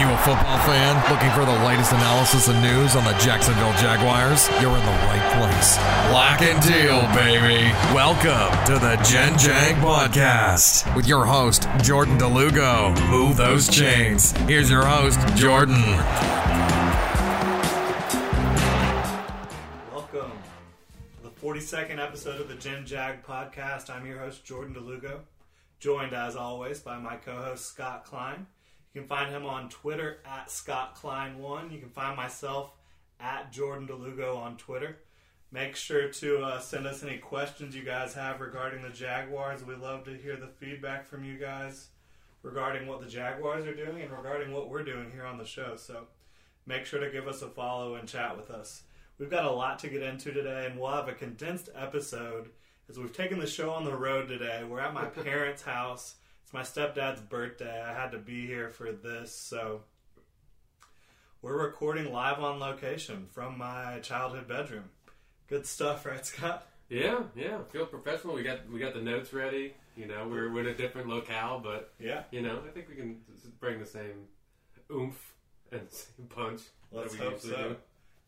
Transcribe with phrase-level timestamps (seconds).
[0.00, 4.48] you a football fan looking for the latest analysis and news on the Jacksonville Jaguars?
[4.52, 5.76] You're in the right place.
[6.08, 7.70] Black and teal, baby.
[7.94, 13.10] Welcome to the Gen Jag Podcast with your host, Jordan DeLugo.
[13.10, 14.32] Move those chains.
[14.48, 15.82] Here's your host, Jordan.
[19.92, 20.32] Welcome
[21.18, 23.90] to the 42nd episode of the Gen Jag podcast.
[23.90, 25.20] I'm your host, Jordan DeLugo,
[25.78, 28.46] joined as always by my co host, Scott Klein.
[28.92, 31.72] You can find him on Twitter at Scott Klein1.
[31.72, 32.72] You can find myself
[33.20, 34.98] at Jordan DeLugo on Twitter.
[35.52, 39.64] Make sure to uh, send us any questions you guys have regarding the Jaguars.
[39.64, 41.88] We love to hear the feedback from you guys
[42.42, 45.76] regarding what the Jaguars are doing and regarding what we're doing here on the show.
[45.76, 46.04] So
[46.66, 48.82] make sure to give us a follow and chat with us.
[49.18, 52.48] We've got a lot to get into today, and we'll have a condensed episode
[52.88, 54.64] as we've taken the show on the road today.
[54.66, 56.14] We're at my parents' house.
[56.52, 57.80] It's my stepdad's birthday.
[57.80, 59.82] I had to be here for this, so
[61.42, 64.84] we're recording live on location from my childhood bedroom.
[65.48, 66.66] Good stuff, right, Scott?
[66.88, 67.58] Yeah, yeah.
[67.70, 68.34] Feel professional.
[68.34, 69.74] We got we got the notes ready.
[69.96, 72.24] You know, we're, we're in a different locale, but Yeah.
[72.32, 73.20] you know, I think we can
[73.60, 74.26] bring the same
[74.92, 75.32] oomph
[75.70, 76.62] and same punch.
[76.90, 77.48] Let's that we hope so.
[77.50, 77.76] do.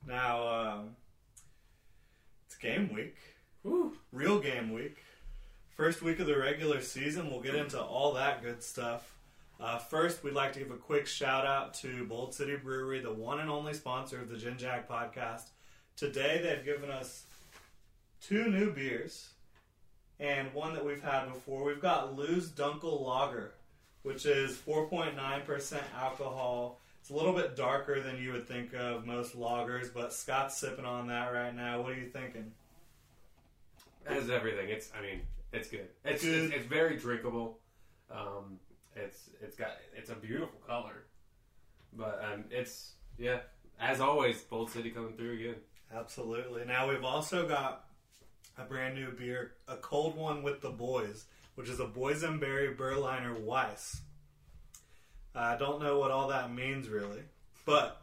[0.07, 0.91] Now, um,
[2.47, 3.17] it's game week.
[3.65, 3.97] Woo.
[4.13, 4.99] real game week.
[5.75, 7.31] First week of the regular season.
[7.31, 9.15] We'll get into all that good stuff.
[9.59, 13.13] Uh, first, we'd like to give a quick shout out to Bold City Brewery, the
[13.13, 15.45] one and only sponsor of the Gen Jag podcast.
[15.97, 17.25] Today, they've given us
[18.21, 19.31] two new beers
[20.21, 21.65] and one that we've had before.
[21.65, 23.53] We've got Lou's Dunkel Lager,
[24.03, 26.81] which is 4.9% alcohol.
[27.01, 30.85] It's a little bit darker than you would think of most lagers, but Scott's sipping
[30.85, 31.81] on that right now.
[31.81, 32.53] What are you thinking?
[34.07, 35.89] As everything, it's I mean, it's good.
[36.05, 36.45] It's Good.
[36.45, 37.59] It's, it's very drinkable.
[38.11, 38.59] Um,
[38.95, 41.05] it's it's got it's a beautiful color,
[41.93, 43.41] but um, it's yeah.
[43.81, 45.57] As always, Bold City coming through again.
[45.95, 46.65] Absolutely.
[46.65, 47.87] Now we've also got
[48.57, 53.35] a brand new beer, a cold one with the boys, which is a boysenberry Berliner
[53.35, 54.01] Weisse.
[55.35, 57.23] I don't know what all that means really,
[57.65, 58.03] but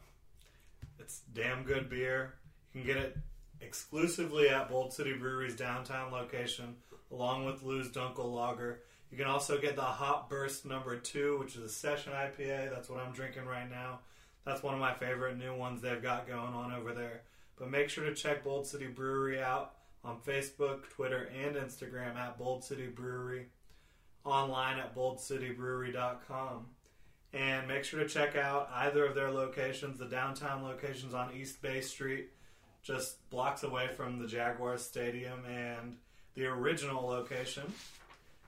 [1.00, 2.34] it's damn good beer.
[2.74, 3.18] You can get it
[3.62, 6.76] exclusively at Bold City Brewery's downtown location,
[7.12, 8.82] along with Lou's Dunkel Lager.
[9.12, 12.70] You can also get the Hot Burst number two, which is a session IPA.
[12.70, 14.00] That's what I'm drinking right now.
[14.46, 17.22] That's one of my favorite new ones they've got going on over there.
[17.58, 22.38] But make sure to check Bold City Brewery out on Facebook, Twitter, and Instagram at
[22.38, 23.48] Bold City Brewery,
[24.24, 26.68] online at boldcitybrewery.com.
[27.32, 30.00] And make sure to check out either of their locations.
[30.00, 32.30] The downtown locations on East Bay Street,
[32.82, 35.98] just blocks away from the Jaguars Stadium, and
[36.36, 37.74] the original location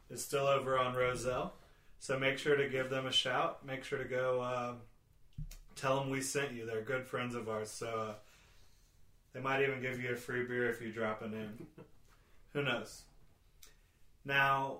[0.09, 1.53] is still over on Rosselle.
[1.99, 3.65] So make sure to give them a shout.
[3.65, 4.73] Make sure to go uh,
[5.75, 6.65] tell them we sent you.
[6.65, 7.69] They're good friends of ours.
[7.69, 8.13] So uh,
[9.33, 11.67] they might even give you a free beer if you drop a name.
[12.53, 13.03] Who knows?
[14.25, 14.79] Now,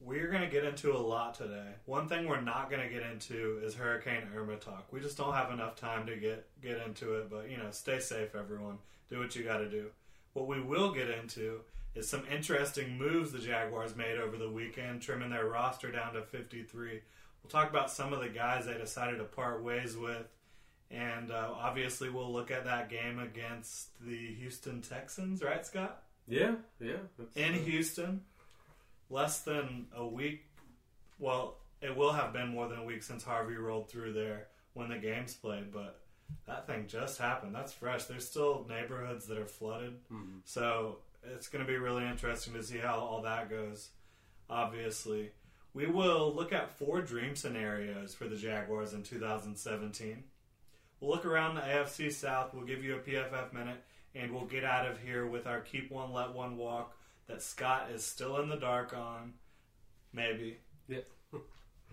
[0.00, 1.68] we're going to get into a lot today.
[1.86, 4.86] One thing we're not going to get into is Hurricane Irma talk.
[4.90, 8.00] We just don't have enough time to get get into it, but you know, stay
[8.00, 8.78] safe everyone.
[9.10, 9.86] Do what you got to do.
[10.32, 11.60] What we will get into
[11.94, 16.22] is some interesting moves the Jaguars made over the weekend, trimming their roster down to
[16.22, 17.00] 53.
[17.42, 20.26] We'll talk about some of the guys they decided to part ways with,
[20.90, 26.02] and uh, obviously we'll look at that game against the Houston Texans, right, Scott?
[26.26, 26.98] Yeah, yeah.
[27.34, 28.22] In uh, Houston,
[29.10, 30.46] less than a week.
[31.18, 34.88] Well, it will have been more than a week since Harvey rolled through there when
[34.88, 36.01] the game's played, but
[36.46, 37.54] that thing just happened.
[37.54, 38.04] That's fresh.
[38.04, 39.94] There's still neighborhoods that are flooded.
[40.10, 40.40] mhm.
[40.44, 43.90] So it's going to be really interesting to see how all that goes.
[44.50, 45.30] Obviously,
[45.74, 50.24] we will look at four dream scenarios for the Jaguars in 2017.
[51.00, 52.52] We'll look around the AFC South.
[52.54, 53.82] We'll give you a PFF minute,
[54.14, 57.90] and we'll get out of here with our keep one, let one walk that Scott
[57.90, 59.34] is still in the dark on.
[60.12, 60.58] Maybe.
[60.88, 60.98] Yeah.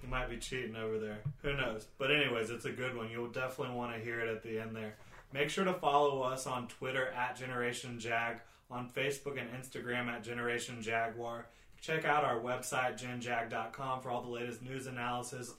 [0.01, 1.19] He might be cheating over there.
[1.41, 1.88] Who knows?
[1.97, 3.09] But anyways, it's a good one.
[3.09, 4.95] You'll definitely want to hear it at the end there.
[5.33, 8.39] Make sure to follow us on Twitter at Generation Jag,
[8.71, 11.47] on Facebook and Instagram at Generation Jaguar.
[11.81, 15.53] Check out our website, genjag.com, for all the latest news analysis,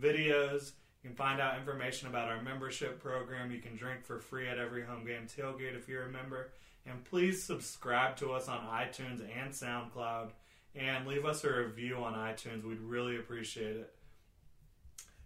[0.00, 0.72] videos.
[1.02, 3.52] You can find out information about our membership program.
[3.52, 6.50] You can drink for free at every home game tailgate if you're a member.
[6.86, 10.30] And please subscribe to us on iTunes and SoundCloud
[10.76, 12.64] and leave us a review on iTunes.
[12.64, 13.94] We'd really appreciate it.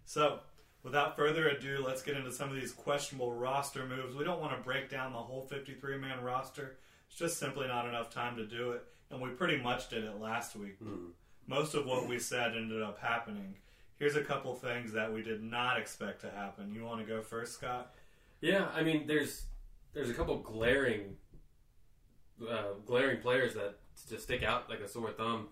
[0.05, 0.39] So,
[0.83, 4.15] without further ado, let's get into some of these questionable roster moves.
[4.15, 6.77] We don't want to break down the whole 53 man roster,
[7.07, 8.83] it's just simply not enough time to do it.
[9.09, 10.79] And we pretty much did it last week.
[10.81, 11.11] Mhm.
[11.45, 13.57] Most of what we said ended up happening.
[13.97, 16.73] here's a couple things that we did not expect to happen.
[16.73, 17.93] You want to go first, Scott?
[18.39, 19.45] Yeah, I mean, there's
[19.93, 21.17] there's a couple glaring
[22.49, 23.77] uh, glaring players that
[24.09, 25.47] just stick out like a sore thumb.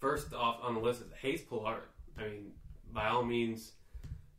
[0.00, 1.82] First off on the list is Hayes Pullard.
[2.18, 2.52] I mean,
[2.92, 3.72] by all means,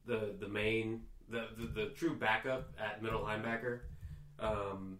[0.05, 3.79] the the main the the, the true backup at middle linebacker.
[4.39, 4.99] Um,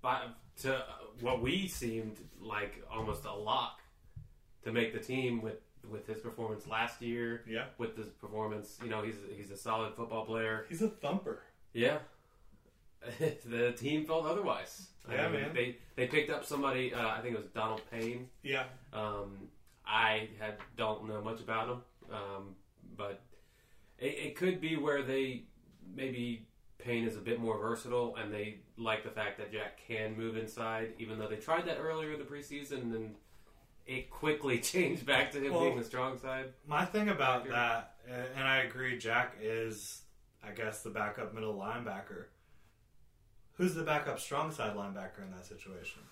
[0.00, 0.26] by
[0.62, 0.84] to
[1.20, 3.80] what we seemed like almost a lock
[4.64, 5.60] to make the team with
[5.90, 7.42] with his performance last year.
[7.48, 7.66] Yeah.
[7.78, 10.66] With his performance, you know, he's he's a solid football player.
[10.68, 11.42] He's a thumper.
[11.72, 11.98] Yeah.
[13.18, 14.88] the team felt otherwise.
[15.10, 15.54] Yeah, mean, man.
[15.54, 16.94] They they picked up somebody.
[16.94, 18.28] Uh, I think it was Donald Payne.
[18.42, 18.64] Yeah.
[18.92, 19.48] Um,
[19.86, 21.78] I had don't know much about him,
[22.12, 22.54] um,
[22.96, 23.20] but
[23.98, 25.44] it, it could be where they
[25.94, 26.46] maybe
[26.78, 30.36] Payne is a bit more versatile, and they like the fact that Jack can move
[30.36, 33.14] inside, even though they tried that earlier in the preseason, and
[33.86, 36.52] it quickly changed back to him Well- being the strong side.
[36.66, 40.02] My thing about that, and I agree, Jack is,
[40.44, 42.26] I guess, the backup middle linebacker.
[43.56, 46.02] Who's the backup strong side linebacker in that situation?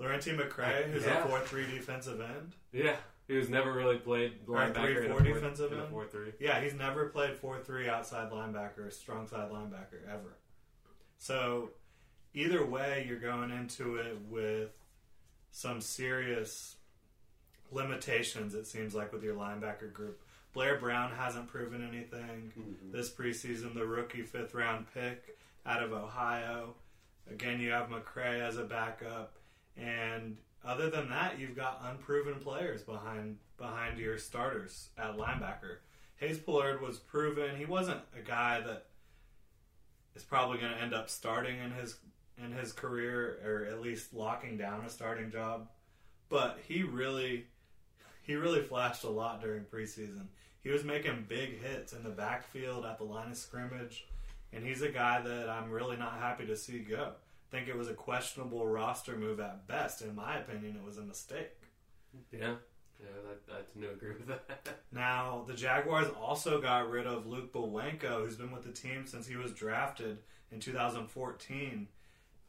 [0.00, 1.24] Lerentee McCray, who's Yeah.
[1.24, 2.54] a 4 3 defensive end.
[2.72, 2.96] Yeah,
[3.26, 5.88] he was never really played linebacker three, four four- defensive end?
[5.90, 6.32] four three.
[6.38, 10.36] Yeah, he's never played 4 3 outside linebacker, strong side linebacker, ever.
[11.18, 11.70] So,
[12.32, 14.70] either way, you're going into it with
[15.50, 16.76] some serious
[17.70, 20.22] limitations, it seems like, with your linebacker group.
[20.54, 22.90] Blair Brown hasn't proven anything mm-hmm.
[22.90, 25.37] this preseason, the rookie fifth round pick
[25.68, 26.74] out of Ohio.
[27.30, 29.34] Again, you have McCray as a backup.
[29.76, 35.78] And other than that, you've got unproven players behind behind your starters at linebacker.
[36.16, 37.56] Hayes Pullard was proven.
[37.56, 38.86] He wasn't a guy that
[40.14, 41.96] is probably going to end up starting in his
[42.42, 45.68] in his career, or at least locking down a starting job.
[46.28, 47.46] But he really
[48.22, 50.26] he really flashed a lot during preseason.
[50.60, 54.06] He was making big hits in the backfield at the line of scrimmage,
[54.52, 57.12] and he's a guy that I'm really not happy to see go.
[57.12, 60.02] I think it was a questionable roster move at best.
[60.02, 61.50] In my opinion, it was a mistake.
[62.30, 62.54] Yeah,
[63.00, 64.68] yeah, I, I tend to agree with that.
[64.92, 69.26] Now, the Jaguars also got rid of Luke Bowanko, who's been with the team since
[69.26, 70.18] he was drafted
[70.50, 71.88] in 2014.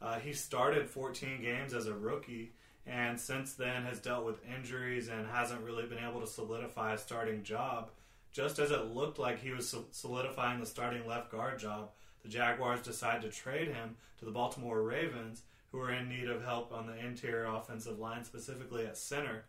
[0.00, 2.52] Uh, he started 14 games as a rookie,
[2.86, 6.98] and since then has dealt with injuries and hasn't really been able to solidify a
[6.98, 7.90] starting job.
[8.32, 11.90] Just as it looked like he was solidifying the starting left guard job,
[12.22, 15.42] the Jaguars decided to trade him to the Baltimore Ravens,
[15.72, 19.44] who are in need of help on the interior offensive line, specifically at center.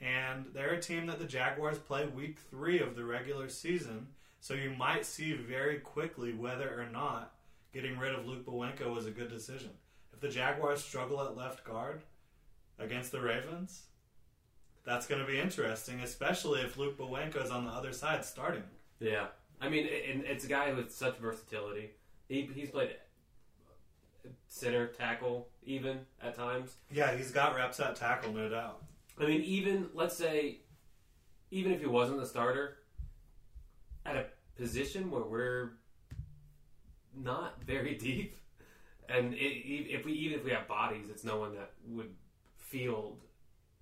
[0.00, 4.08] And they're a team that the Jaguars play week three of the regular season,
[4.40, 7.34] so you might see very quickly whether or not
[7.72, 9.70] getting rid of Luke Bowanko was a good decision.
[10.12, 12.02] If the Jaguars struggle at left guard
[12.78, 13.82] against the Ravens,
[14.84, 18.64] that's going to be interesting, especially if Luke Bowanko is on the other side starting.
[18.98, 19.26] Yeah,
[19.60, 21.90] I mean, and it's a guy with such versatility.
[22.28, 22.90] He, he's played
[24.48, 26.76] center, tackle, even at times.
[26.92, 28.82] Yeah, he's got reps at tackle, no doubt.
[29.18, 30.60] I mean, even let's say,
[31.50, 32.78] even if he wasn't the starter,
[34.06, 34.26] at a
[34.56, 35.72] position where we're
[37.14, 38.36] not very deep,
[39.08, 42.14] and it, if we even if we have bodies, it's no one that would
[42.58, 43.20] field,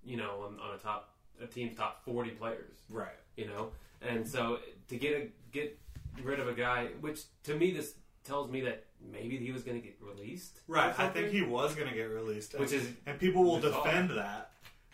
[0.09, 2.77] you know, on, on a top a team's top forty players.
[2.91, 3.09] Right.
[3.37, 3.71] you know.
[4.03, 4.59] And so
[4.89, 5.79] to get a get
[6.23, 9.81] rid of a guy, which to me this tells me that maybe he was going
[9.81, 10.61] to get released.
[10.67, 10.99] Right.
[10.99, 12.59] I think he was going to get released.
[12.59, 14.51] Which is and people will defend that.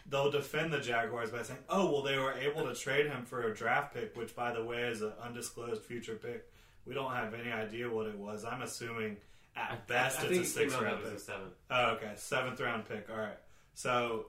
[0.07, 3.51] They'll defend the Jaguars by saying, "Oh, well, they were able to trade him for
[3.51, 6.47] a draft pick, which, by the way, is an undisclosed future pick.
[6.87, 8.45] We don't have any idea what it was.
[8.45, 9.17] I'm assuming
[9.57, 11.13] at best I it's think a sixth round pick.
[11.15, 11.47] a seven.
[11.71, 13.09] Oh, okay, seventh round pick.
[13.11, 13.39] All right,
[13.75, 14.27] so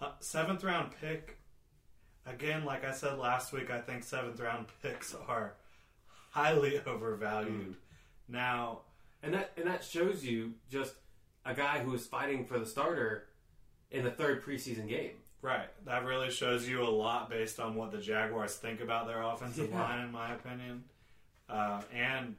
[0.00, 1.38] uh, seventh round pick.
[2.26, 5.54] Again, like I said last week, I think seventh round picks are
[6.30, 7.76] highly overvalued.
[8.28, 8.82] Now,
[9.22, 10.94] And that and that shows you just
[11.44, 13.26] a guy who is fighting for the starter
[13.90, 15.12] in the third preseason game.
[15.42, 15.68] Right.
[15.86, 19.70] That really shows you a lot based on what the Jaguars think about their offensive
[19.70, 19.80] Yeah.
[19.80, 20.84] line, in my opinion.
[21.48, 22.36] Uh, and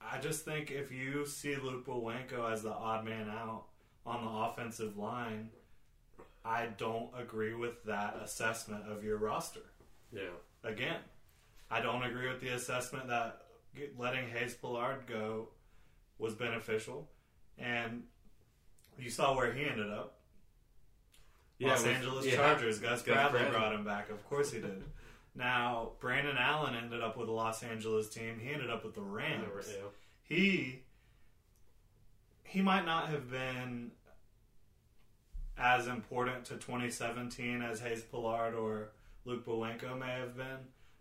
[0.00, 3.66] I just think if you see Luke Bowanko as the odd man out
[4.04, 5.50] on the offensive line,
[6.44, 9.60] I don't agree with that assessment of your roster.
[10.12, 10.30] Yeah.
[10.64, 10.98] Again,
[11.70, 13.42] I don't agree with the assessment that
[13.98, 15.48] letting Hayes Pullard go
[16.18, 17.08] was beneficial.
[17.58, 18.04] And
[18.98, 20.16] you saw where he ended up.
[21.60, 22.36] Los with- Angeles yeah.
[22.36, 22.78] Chargers.
[22.78, 23.58] Gus, Gus Bradley, Bradley.
[23.58, 24.10] brought him back.
[24.10, 24.82] Of course he did.
[25.34, 28.40] now, Brandon Allen ended up with the Los Angeles team.
[28.42, 29.68] He ended up with the Rams.
[30.22, 30.80] He
[32.44, 33.92] he might not have been
[35.60, 38.92] as important to 2017 as Hayes Pullard or
[39.26, 40.56] Luke Bowanko may have been,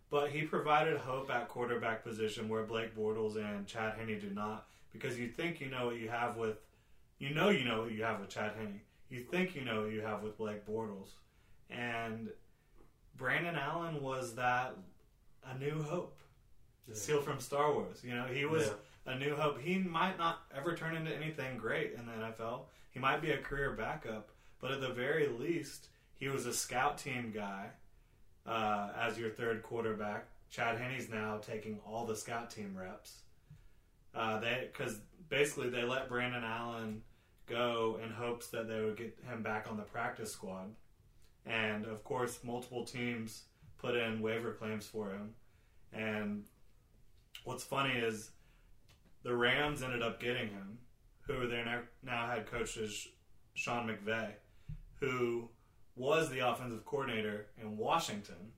[0.09, 4.67] but he provided hope at quarterback position where Blake Bortles and Chad Henne do not.
[4.91, 6.57] Because you think you know what you have with,
[7.19, 8.81] you know you know what you have with Chad Henne.
[9.09, 11.09] You think you know what you have with Blake Bortles,
[11.69, 12.29] and
[13.15, 14.75] Brandon Allen was that
[15.45, 16.19] a new hope,
[16.91, 18.03] seal from Star Wars.
[18.03, 18.67] You know he was
[19.05, 19.13] Yeah.
[19.13, 19.59] a new hope.
[19.61, 22.65] He might not ever turn into anything great in the NFL.
[22.91, 24.29] He might be a career backup,
[24.61, 27.67] but at the very least, he was a scout team guy
[28.45, 30.27] uh, as your third quarterback.
[30.49, 33.21] Chad Henne's now taking all the scout team reps.
[34.15, 34.99] Uh, they because
[35.29, 37.03] basically they let Brandon Allen
[37.45, 40.69] go in hopes that they would get him back on the practice squad,
[41.45, 43.43] and of course, multiple teams
[43.77, 45.33] put in waiver claims for him.
[45.93, 46.43] And
[47.43, 48.31] what's funny is
[49.23, 50.79] the Rams ended up getting him,
[51.21, 53.07] who their now, now head coach is
[53.53, 54.31] Sean McVay,
[54.99, 55.49] who
[55.95, 58.53] was the offensive coordinator in Washington.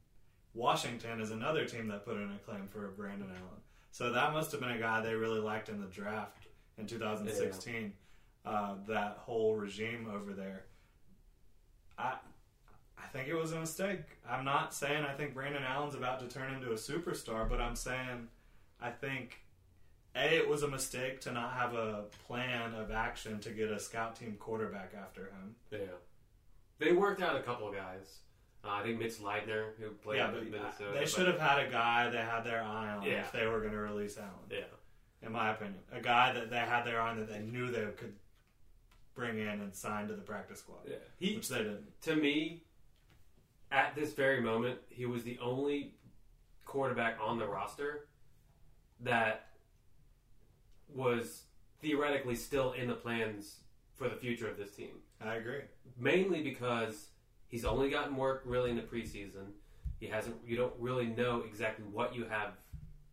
[0.54, 3.62] Washington is another team that put in a claim for Brandon Allen.
[3.92, 7.94] So that must have been a guy they really liked in the draft in 2016.
[8.46, 10.64] Uh, that whole regime over there.
[11.98, 12.16] I
[12.98, 14.02] I think it was a mistake.
[14.28, 17.76] I'm not saying I think Brandon Allen's about to turn into a superstar, but I'm
[17.76, 18.28] saying
[18.82, 19.42] I think
[20.16, 23.80] a it was a mistake to not have a plan of action to get a
[23.80, 25.56] scout team quarterback after him.
[25.72, 25.80] Yeah.
[26.82, 28.18] They worked out a couple of guys.
[28.66, 30.92] Uh, I think Mitch Leidner, who played yeah, in but Minnesota.
[31.00, 33.22] they should have had a guy they had their eye on Yeah.
[33.22, 34.32] if they were going to release Allen.
[34.50, 34.60] Yeah.
[35.24, 37.86] In my opinion, a guy that they had their eye on that they knew they
[37.98, 38.14] could
[39.14, 40.96] bring in and sign to the practice squad, Yeah.
[41.20, 42.02] He, which they didn't.
[42.04, 42.64] to me,
[43.72, 45.94] at this very moment, he was the only
[46.66, 48.08] quarterback on the roster
[49.02, 49.48] that
[50.94, 51.44] was
[51.82, 53.58] theoretically still in the plans
[53.96, 54.92] for the future of this team.
[55.24, 55.62] I agree.
[55.98, 57.10] Mainly because
[57.48, 59.52] he's only gotten work really in the preseason.
[60.00, 60.36] He hasn't.
[60.46, 62.54] You don't really know exactly what you have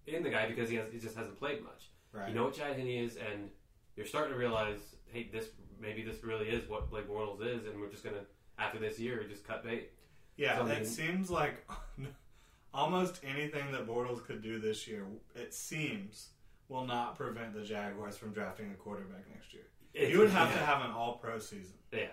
[0.06, 0.90] in the guy because he has.
[0.90, 1.90] He just hasn't played much.
[2.12, 2.28] Right.
[2.28, 3.50] You know what Chad Henne is, and
[3.96, 4.78] you're starting to realize,
[5.12, 5.48] hey, this
[5.80, 8.24] maybe this really is what Blake Bortles is, and we're just gonna
[8.58, 9.90] after this year just cut bait.
[10.36, 11.68] Yeah, So, it seems like
[12.74, 16.28] almost anything that Bortles could do this year, it seems,
[16.68, 19.64] will not prevent the Jaguars from drafting a quarterback next year.
[19.94, 21.74] You would have to have an all-pro season.
[21.92, 22.06] Yeah,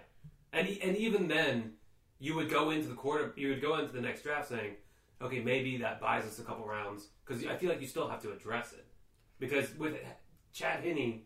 [0.54, 1.74] and and even then,
[2.20, 3.34] you would go into the quarter.
[3.36, 4.76] You would go into the next draft saying,
[5.22, 8.22] okay, maybe that buys us a couple rounds because I feel like you still have
[8.24, 8.86] to address it
[9.40, 9.96] because with
[10.54, 11.22] Chad Henne,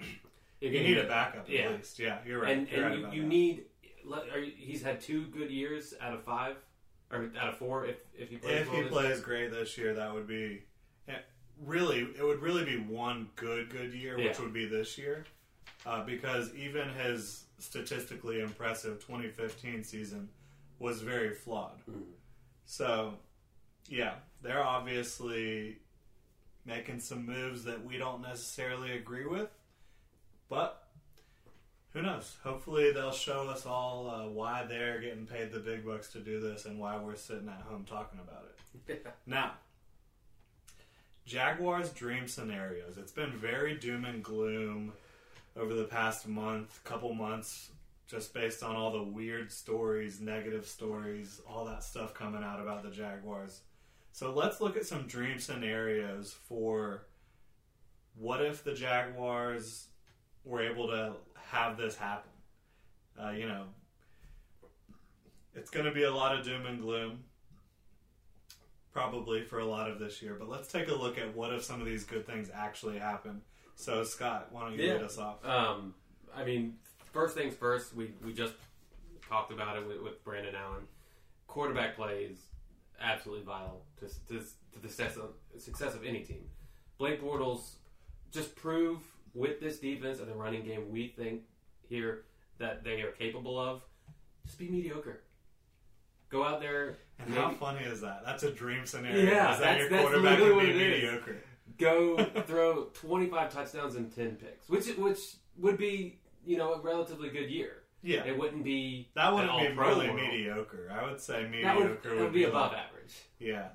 [0.60, 1.70] you're You need a backup at Yeah.
[1.70, 1.98] least.
[1.98, 2.56] Yeah, you're right.
[2.56, 3.64] and You're and right you, you need.
[4.32, 6.56] Are you, he's had two good years out of five,
[7.10, 9.94] or out of four if if he plays If well he plays great this year,
[9.94, 10.64] that would be
[11.08, 11.14] eh,
[11.64, 12.00] really.
[12.00, 15.24] It would really be one good good year, which would be this year,
[15.86, 20.28] uh, because even his statistically impressive 2015 season
[20.78, 21.80] was very flawed.
[21.90, 22.02] Mhm.
[22.66, 23.18] So,
[23.88, 25.78] yeah, they're obviously
[26.64, 29.50] making some moves that we don't necessarily agree with,
[30.48, 30.80] but.
[31.92, 32.36] Who knows?
[32.42, 36.40] Hopefully, they'll show us all uh, why they're getting paid the big bucks to do
[36.40, 38.46] this and why we're sitting at home talking about
[38.88, 39.06] it.
[39.26, 39.52] Now,
[41.24, 42.98] Jaguars dream scenarios.
[42.98, 44.92] It's been very doom and gloom
[45.56, 47.70] over the past month, couple months,
[48.06, 52.82] just based on all the weird stories, negative stories, all that stuff coming out about
[52.82, 53.60] the Jaguars.
[54.12, 57.06] So let's look at some dream scenarios for
[58.16, 59.86] what if the Jaguars
[60.44, 61.14] were able to
[61.50, 62.30] have this happen.
[63.20, 63.64] Uh, you know,
[65.54, 67.24] it's going to be a lot of doom and gloom
[68.92, 70.36] probably for a lot of this year.
[70.38, 73.42] But let's take a look at what if some of these good things actually happen.
[73.76, 74.94] So, Scott, why don't you Yeah.
[74.94, 75.44] lead us off?
[75.44, 75.94] Um,
[76.34, 76.78] I mean,
[77.12, 77.94] first things first.
[77.94, 78.54] We we just
[79.28, 80.84] talked about it with, with Brandon Allen.
[81.46, 82.38] Quarterback play is
[83.00, 84.40] absolutely vital to to,
[84.72, 86.44] to the success of, success of any team.
[86.98, 87.74] Blake Bortles
[88.30, 88.98] just prove
[89.34, 91.42] with this defense and the running game we think
[91.88, 92.24] here
[92.58, 93.82] that they are capable of.
[94.46, 95.22] Just be mediocre.
[96.28, 96.96] Go out there.
[97.18, 98.22] And how funny is that?
[98.24, 99.24] That's a dream scenario.
[99.24, 101.20] Yeah, is that that's- your that's quarterback be what it is.
[101.78, 105.18] Go throw 25 touchdowns and 10 picks, which which
[105.58, 107.82] would be you know a relatively good year.
[108.02, 110.16] Yeah, It wouldn't be that wouldn't be really world.
[110.20, 110.92] mediocre.
[110.94, 113.14] I would say mediocre That would, that would be above like- average.
[113.38, 113.68] Yeah,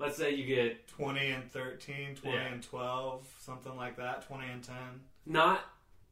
[0.00, 2.42] Let's say you get 20 and 13, 20 Yeah.
[2.48, 4.22] and 12, something like that.
[4.26, 4.76] 20 and 10.
[5.24, 5.60] not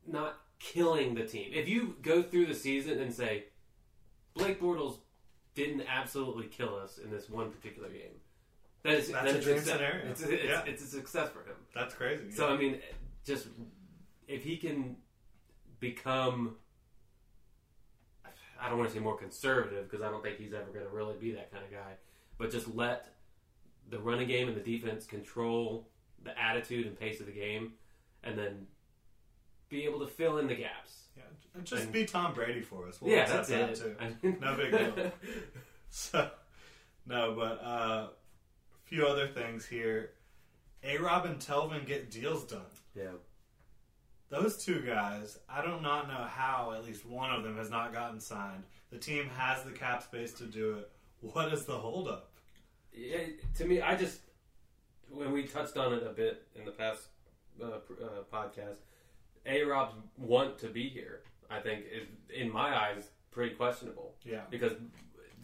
[0.06, 1.50] not killing the team.
[1.52, 3.44] If you go through the season and say
[4.34, 4.98] Blake Bortles
[5.54, 8.20] didn't absolutely kill us in this one particular game,
[8.84, 9.74] that is That's that a dream success.
[9.76, 10.06] scenario.
[10.10, 10.62] It's, it's, Yeah.
[10.66, 11.56] it's a success for him.
[11.74, 12.30] That's crazy.
[12.30, 12.78] So I mean,
[13.26, 13.48] just
[14.28, 14.96] if he can
[15.80, 16.56] become,
[18.60, 20.90] I don't want to say more conservative because I don't think he's ever going to
[20.90, 21.94] really be that kind of guy.
[22.38, 23.08] But just let
[23.90, 25.88] the running game and the defense control
[26.22, 27.72] the attitude and pace of the game,
[28.22, 28.66] and then
[29.68, 31.02] be able to fill in the gaps.
[31.16, 31.24] Yeah,
[31.54, 32.98] and just And- be Tom Brady for us.
[33.00, 33.76] We'll yeah, that's that it.
[33.76, 33.94] too.
[34.00, 35.12] I mean- No big deal.
[35.90, 36.28] So,
[37.06, 38.08] no, but uh,
[38.84, 40.10] few other things here.
[40.82, 42.60] A Rob and Telvin get deals done.
[42.94, 43.12] yeah.
[44.30, 47.92] Those two guys, I do not know how at least one of them has not
[47.92, 48.64] gotten signed.
[48.90, 50.90] The team has the cap space to do it.
[51.20, 52.30] What is the holdup?
[52.92, 53.18] Yeah,
[53.56, 54.20] to me, I just
[55.10, 57.02] when we touched on it a bit in the past
[57.62, 58.78] uh, uh, podcast,
[59.46, 64.40] A Rob's want to be here, I think, is in my eyes pretty questionable Yeah.
[64.50, 64.72] because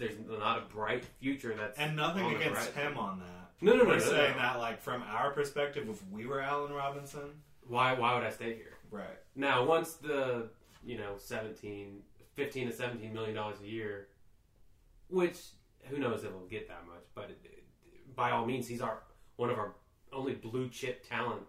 [0.00, 3.26] there's not a bright future that's And nothing against him on that.
[3.60, 4.38] No, no, no, We're no, saying no.
[4.42, 7.30] that, like, from our perspective, if we were Allen Robinson,
[7.68, 7.92] Why?
[7.94, 8.78] Why would I stay here?
[8.90, 9.18] right.
[9.36, 10.48] Now, once the
[10.84, 12.00] you know 17,
[12.34, 14.08] 15 to seventeen million dollars a year,
[15.08, 15.38] which
[15.88, 17.64] who knows if we'll get that much, but it,
[18.16, 19.02] by all means, he's our
[19.36, 19.74] one of our
[20.12, 21.42] only blue chip talent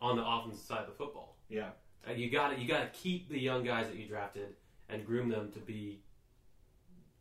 [0.00, 1.36] on the offensive side of the football.
[1.48, 1.70] Yeah.
[2.06, 4.54] Uh, you got to you got to keep the young guys that you drafted
[4.90, 6.00] and groom them to be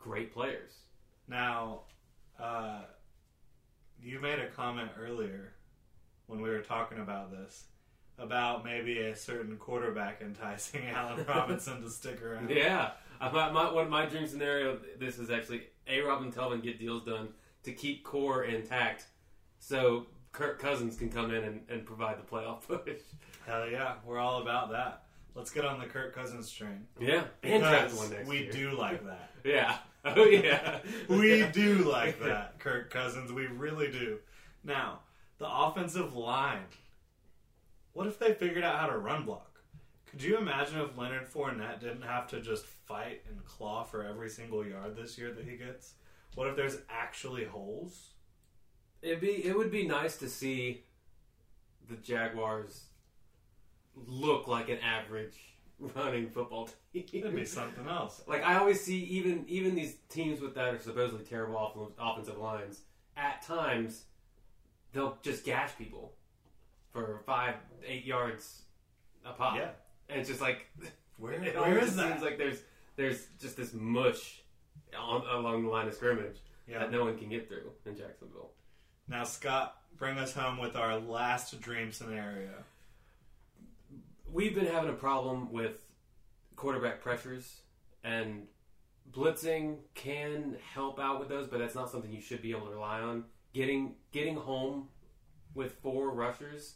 [0.03, 0.73] great players.
[1.27, 1.81] Now,
[2.39, 2.81] uh,
[4.01, 5.53] you made a comment earlier
[6.27, 7.65] when we were talking about this
[8.19, 12.49] about maybe a certain quarterback enticing Allen Robinson to stick around.
[12.49, 14.77] Yeah, my, my, one my dream scenario.
[14.99, 17.29] This is actually a Rob and Telvin get deals done
[17.63, 19.05] to keep core intact,
[19.59, 22.99] so Kirk Cousins can come in and, and provide the playoff push.
[23.47, 25.02] Hell yeah, we're all about that.
[25.35, 26.85] Let's get on the Kirk Cousins train.
[26.99, 28.51] Yeah, and draft one next we year.
[28.51, 29.29] do like that.
[29.43, 29.75] Yeah.
[30.05, 30.79] Oh yeah.
[31.09, 33.31] we do like that, Kirk Cousins.
[33.31, 34.19] We really do.
[34.63, 34.99] Now,
[35.37, 36.63] the offensive line.
[37.91, 39.59] What if they figured out how to run block?
[40.09, 44.29] Could you imagine if Leonard Fournette didn't have to just fight and claw for every
[44.29, 45.93] single yard this year that he gets?
[46.35, 48.11] What if there's actually holes?
[49.01, 50.83] It'd be it would be nice to see
[51.89, 52.85] the Jaguars
[54.07, 55.35] look like an average
[55.95, 57.05] running football team.
[57.13, 58.21] It'd be something else.
[58.27, 62.37] Like I always see, even even these teams with that are supposedly terrible off- offensive
[62.37, 62.81] lines.
[63.15, 64.05] At times,
[64.91, 66.13] they'll just gash people
[66.91, 68.61] for five, eight yards
[69.25, 69.55] a pop.
[69.55, 69.69] Yeah.
[70.09, 70.67] and it's just like
[71.17, 72.11] Where, it where is that?
[72.11, 72.59] seems like there's
[72.95, 74.41] there's just this mush
[74.97, 76.79] on, along the line of scrimmage yeah.
[76.79, 78.51] that no one can get through in Jacksonville.
[79.07, 82.49] Now, Scott, bring us home with our last dream scenario.
[84.33, 85.79] We've been having a problem with
[86.55, 87.61] quarterback pressures
[88.03, 88.43] and
[89.11, 92.73] blitzing can help out with those, but that's not something you should be able to
[92.73, 93.25] rely on.
[93.53, 94.89] Getting getting home
[95.53, 96.75] with four rushers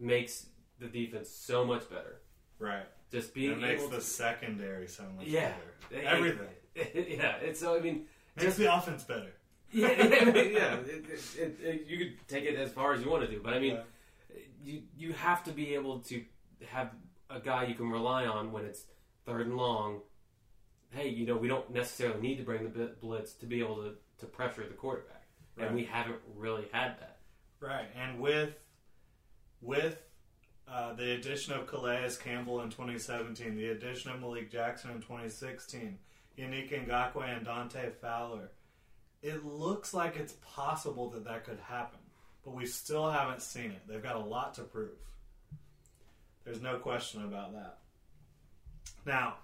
[0.00, 0.46] makes
[0.80, 2.20] the defense so much better.
[2.58, 2.86] Right.
[3.12, 5.52] Just being it makes the to secondary so much yeah
[5.90, 6.06] better.
[6.06, 6.48] Everything.
[6.74, 9.32] yeah, it's so I mean Makes the offense better.
[9.72, 11.04] yeah yeah it,
[11.38, 13.60] it, it, you could take it as far as you want to do, but I
[13.60, 14.40] mean Yeah.
[14.64, 16.24] you you have to be able to
[16.68, 16.90] have
[17.28, 18.84] a guy you can rely on when it's
[19.26, 20.00] third and long.
[20.90, 23.92] Hey, you know we don't necessarily need to bring the blitz to be able to,
[24.18, 25.66] to pressure the quarterback, Right.
[25.66, 27.18] and we haven't really had that.
[27.60, 28.54] Right, and with
[29.60, 29.98] with
[30.68, 35.98] uh, the addition of Calais Campbell in 2017, the addition of Malik Jackson in 2016,
[36.38, 38.50] Yannick Ngakoue and Dante Fowler,
[39.22, 41.98] it looks like it's possible that that could happen,
[42.44, 43.82] but we still haven't seen it.
[43.86, 44.90] They've got a lot to prove.
[46.44, 47.78] There's no question about that.
[49.06, 49.34] Now,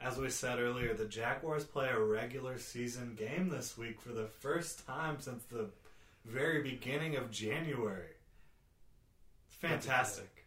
[0.00, 4.26] as we said earlier, the Jaguars play a regular season game this week for the
[4.26, 5.70] first time since the
[6.24, 8.16] very beginning of January.
[9.48, 10.46] It's fantastic.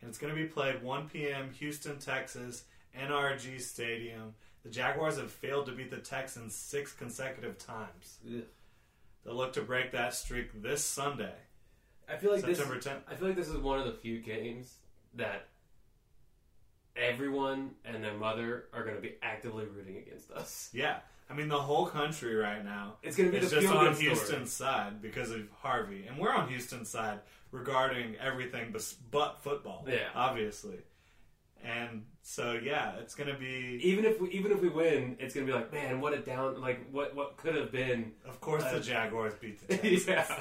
[0.00, 1.50] And it's going to be played 1 p.m.
[1.58, 2.64] Houston, Texas,
[2.98, 4.34] NRG Stadium.
[4.62, 8.18] The Jaguars have failed to beat the Texans six consecutive times.
[9.24, 11.34] They'll look to break that streak this Sunday,
[12.08, 12.58] I feel like this.
[12.60, 13.00] 10th.
[13.10, 14.74] I feel like this is one of the few games
[15.14, 15.46] that
[16.96, 20.70] everyone and their mother are going to be actively rooting against us.
[20.72, 20.98] Yeah.
[21.28, 23.78] I mean, the whole country right now It's going to be is the just feel
[23.78, 24.10] on good story.
[24.10, 26.06] Houston's side because of Harvey.
[26.06, 27.18] And we're on Houston's side
[27.50, 30.08] regarding everything but, but football, Yeah.
[30.14, 30.76] obviously.
[31.68, 35.34] And so, yeah, it's going to be, Even if we, even if we win, it's
[35.34, 38.12] gonna be like, man, what a down, like what what could have been.
[38.24, 40.06] of course, the Uh, Jaguars beat the Texans.
[40.06, 40.36] yeah,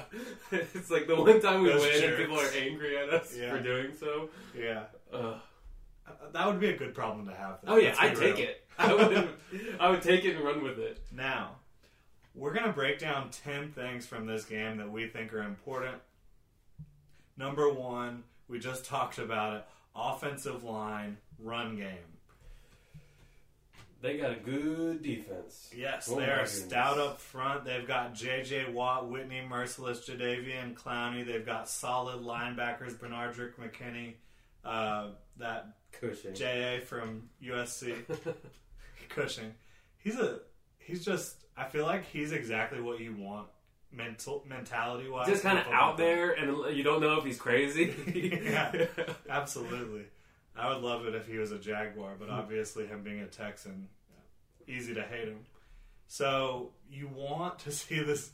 [0.52, 3.50] it's like the one time we Those win and people are angry at us Yeah.
[3.50, 4.30] for doing so.
[4.56, 4.84] Yeah.
[5.12, 5.40] Uh,
[6.32, 7.60] That would be a good problem to have.
[7.64, 7.74] though.
[7.74, 8.68] Oh yeah, I'd take it.
[8.78, 9.30] I would,
[9.80, 11.00] I would take it and run with it.
[11.12, 11.56] Now,
[12.36, 15.96] we're going to break down 10 things from this game that we think are important.
[17.38, 21.98] Number one, we just talked about it offensive line, run game.
[24.02, 25.72] They got a good defense.
[25.76, 27.66] Yes, Oh they are stout up front.
[27.66, 28.72] They've got J.J.
[28.72, 31.26] Watt, Whitney Mercilus, Jadeveon Clowney.
[31.26, 34.14] They've got solid linebackers, Benardrick McKinney,
[34.64, 36.36] uh, that Cushing.
[36.36, 36.82] J.A.
[36.82, 37.96] from USC,
[39.10, 39.54] Cushing.
[39.98, 40.40] He's a
[40.78, 41.38] he's just.
[41.58, 43.48] I feel like he's exactly what you want
[43.96, 45.28] mental mentality wise.
[45.28, 47.94] Just kind of out there, and you don't know if he's crazy.
[48.46, 48.88] Yeah.
[49.30, 50.04] Absolutely.
[50.56, 53.88] I would love it if he was a Jaguar, but obviously him being a Texan,
[54.10, 55.40] uh, easy to hate him.
[56.08, 58.32] So you want to see this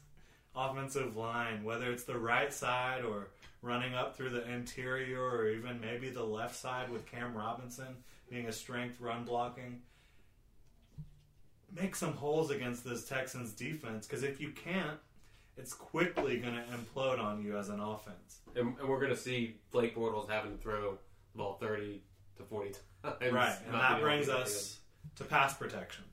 [0.56, 3.30] offensive line, whether it's the right side or
[3.62, 7.95] running up through the interior or even maybe the left side with Cam Robinson
[8.30, 9.82] being a strength run blocking.
[11.74, 15.00] Make some holes against this Texans defense because if you can't,
[15.57, 18.39] it's quickly going to implode on you as an offense.
[18.55, 20.97] and, and we're going to see Blake Bortles having to throw
[21.33, 22.01] the ball 30
[22.37, 22.71] to 40
[23.03, 23.33] times.
[23.33, 24.79] Right, and that brings able to get us
[25.17, 26.05] to pass protection.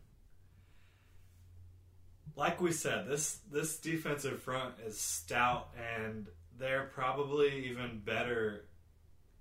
[2.36, 8.66] Like we said, this this defensive front is stout, and they're probably even better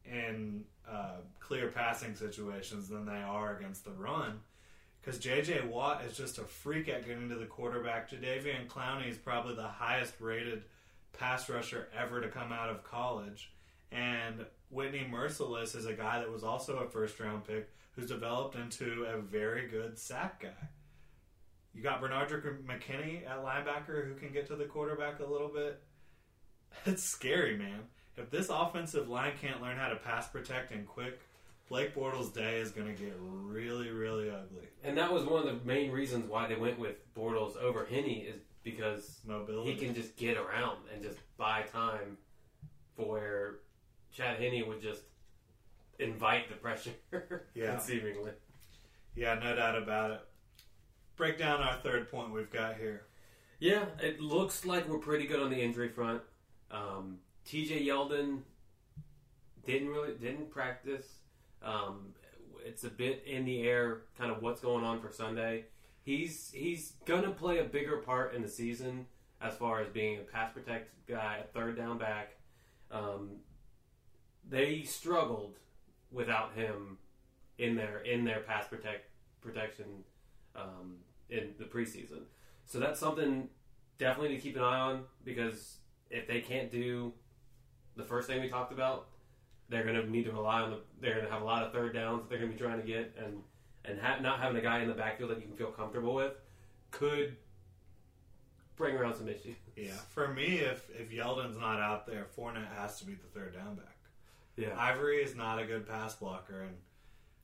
[0.04, 4.40] in uh, clear passing situations than they are against the run.
[5.08, 5.62] Because J.J.
[5.68, 8.12] Watt is just a freak at getting to the quarterback.
[8.12, 10.64] Jadeveon Clowney is probably the highest rated
[11.18, 13.54] pass rusher ever to come out of college.
[13.90, 18.56] And Whitney Mercilus is a guy that was also a first round pick who's developed
[18.56, 20.68] into a very good sack guy.
[21.74, 25.82] You got Benardrick McKinney at linebacker who can get to the quarterback a little bit.
[26.86, 27.84] It's scary, man.
[28.18, 31.22] If this offensive line can't learn how to pass protect and quick,
[31.70, 34.68] Blake Bortles' day is going to get really, really ugly.
[34.84, 38.06] And that was one of the main reasons why they went with Bortles over Henne
[38.26, 39.74] is because Mobility.
[39.74, 42.18] he can just get around and just buy time
[42.96, 43.60] for
[44.14, 45.02] Chad Henne would just
[46.00, 46.92] invite the pressure.
[47.54, 47.78] Yeah.
[47.80, 48.32] seemingly.
[49.16, 50.22] Yeah, no doubt about it.
[51.16, 53.04] Break down our third point we've got here.
[53.60, 56.22] Yeah, it looks like we're pretty good on the injury front.
[56.70, 57.84] Um, T.J.
[57.86, 58.42] Yeldon
[59.66, 61.08] didn't really didn't practice.
[61.64, 62.14] Um,
[62.66, 65.66] it's a bit in the air, kind of what's going on for Sunday.
[66.04, 69.08] He's he's gonna play a bigger part in the season
[69.42, 72.36] as far as being a pass protect guy, a third down back.
[72.92, 73.38] Um,
[74.50, 75.58] they struggled
[76.12, 76.98] without him
[77.58, 79.10] in their in their pass protect
[79.42, 79.86] protection
[80.56, 80.96] um,
[81.30, 82.22] in the preseason.
[82.66, 83.50] So that's something
[83.98, 85.78] definitely to keep an eye on because
[86.10, 87.14] if they can't do
[87.96, 89.08] the first thing we talked about,
[89.70, 90.80] they're going to need to rely on the.
[91.02, 92.80] They're going to have a lot of third downs that they're going to be trying
[92.82, 93.42] to get, and
[93.86, 96.34] and ha- not having a guy in the backfield that you can feel comfortable with
[96.92, 97.36] could
[98.76, 99.56] bring around some issues.
[99.76, 103.54] Yeah, for me, if if Yeldon's not out there, Fournette has to be the third
[103.54, 103.96] down back.
[104.56, 106.76] Yeah, Ivory is not a good pass blocker, and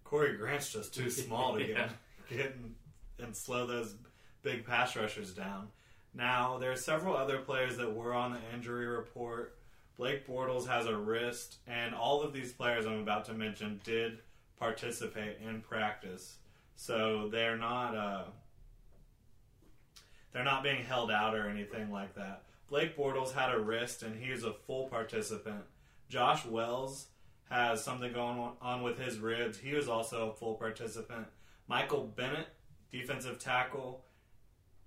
[0.04, 1.88] Corey Grant's just too small to Yeah.
[2.30, 2.76] get get and,
[3.20, 3.96] and slow those
[4.42, 5.68] big pass rushers down.
[6.14, 9.58] Now there are several other players that were on the injury report.
[9.98, 14.20] Blake Bortles has a wrist, and all of these players I'm about to mention did
[14.60, 16.38] participate in practice,
[16.76, 18.24] so they're not uh,
[20.32, 22.44] they're not being held out or anything like that.
[22.70, 25.64] Blake Bortles had a wrist, and he is a full participant.
[26.10, 27.08] Josh Wells
[27.50, 29.60] has something going on- on with his ribs.
[29.60, 31.28] He was also a full participant.
[31.68, 32.48] Michael Bennett,
[32.92, 34.04] defensive tackle,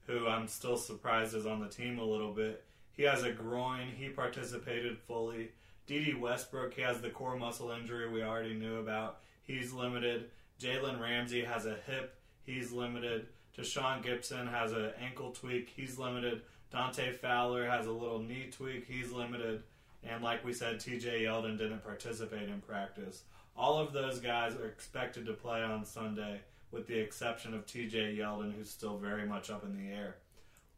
[0.07, 2.65] who I'm still surprised is on the team a little bit.
[2.97, 3.89] He has a groin.
[3.97, 5.51] He participated fully.
[5.87, 9.19] Dede Westbrook, he has the core muscle injury we already knew about.
[9.43, 10.31] He's limited.
[10.61, 12.19] Jalen Ramsey has a hip.
[12.45, 13.27] He's limited.
[13.57, 15.73] Tashaun Gipson has an ankle tweak.
[15.75, 16.43] He's limited.
[16.73, 18.87] Dante Fowler has a little knee tweak.
[18.87, 19.63] He's limited.
[20.03, 23.23] And like we said, TJ Yeldon didn't participate in practice.
[23.57, 28.19] All of those guys are expected to play on Sunday, with the exception of TJ
[28.19, 30.17] Yeldon, who's still very much up in the air.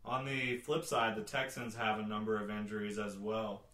[0.08, 3.64] On the flip side, the Texans have a number of injuries as well.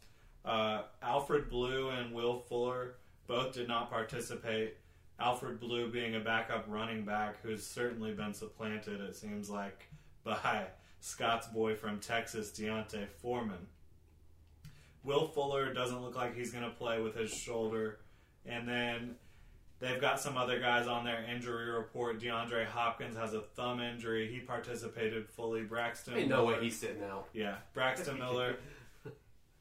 [0.44, 2.96] Uh, Alfred Blue and Will Fuller
[3.28, 4.76] both did not participate.
[5.20, 9.86] Alfred Blue being a backup running back who's certainly been supplanted, it seems like,
[10.24, 10.66] by
[10.98, 13.68] Scott's boy from Texas, D'Onta Foreman.
[15.04, 18.00] Will Fuller doesn't look like he's going to play with his shoulder.
[18.44, 19.14] And then
[19.84, 22.20] they've got some other guys on their injury report.
[22.20, 24.32] DeAndre Hopkins has a thumb injury.
[24.32, 25.62] He participated fully.
[25.62, 26.14] Braxton.
[26.14, 27.28] ain't no way Miller- he's sitting out.
[27.32, 28.56] yeah, Braxton Miller.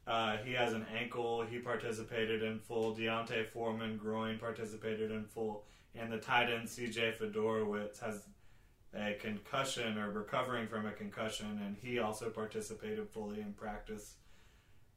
[0.06, 1.44] Uh, he has an ankle.
[1.44, 2.94] He participated in full.
[2.94, 5.64] D'Onta Foreman groin participated in full,
[5.96, 7.14] and the tight end C.J.
[7.22, 8.24] Fedorowicz has
[8.94, 14.16] a concussion or recovering from a concussion, and he also participated fully in practice.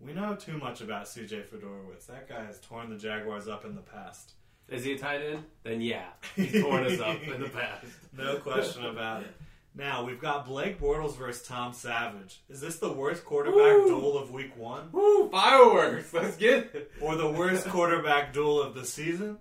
[0.00, 1.44] We know too much about C.J.
[1.52, 2.06] Fedorowicz.
[2.08, 4.32] That guy has torn the Jaguars up in the past.
[4.68, 5.44] Is he a tight end?
[5.62, 7.86] Then yeah, he's torn us up in the past.
[8.16, 9.34] No question about it.
[9.74, 12.40] Now we've got Blake Bortles versus Tom Savage.
[12.48, 13.88] Is this the worst quarterback Woo!
[13.88, 15.28] duel of Week One, Woo!
[15.30, 16.12] Fireworks!
[16.12, 16.90] Let's get it.
[17.00, 19.38] or the worst quarterback duel of the season,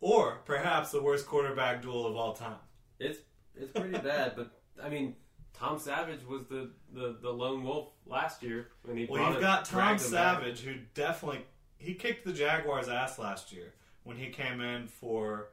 [0.00, 2.58] or perhaps the worst quarterback duel of all time?
[2.98, 3.18] It's
[3.54, 5.16] it's pretty bad, but I mean,
[5.52, 9.06] Tom Savage was the, the, the lone wolf last year when he.
[9.10, 9.98] Well, you've got Tom.
[9.98, 11.44] Savage, who definitely
[11.76, 13.74] he kicked the Jaguars' ass last year
[14.06, 15.48] when he came in for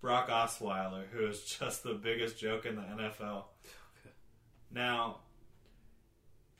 [0.00, 3.44] Brock Osweiler, who is just the biggest joke in the NFL.
[4.72, 5.18] Now,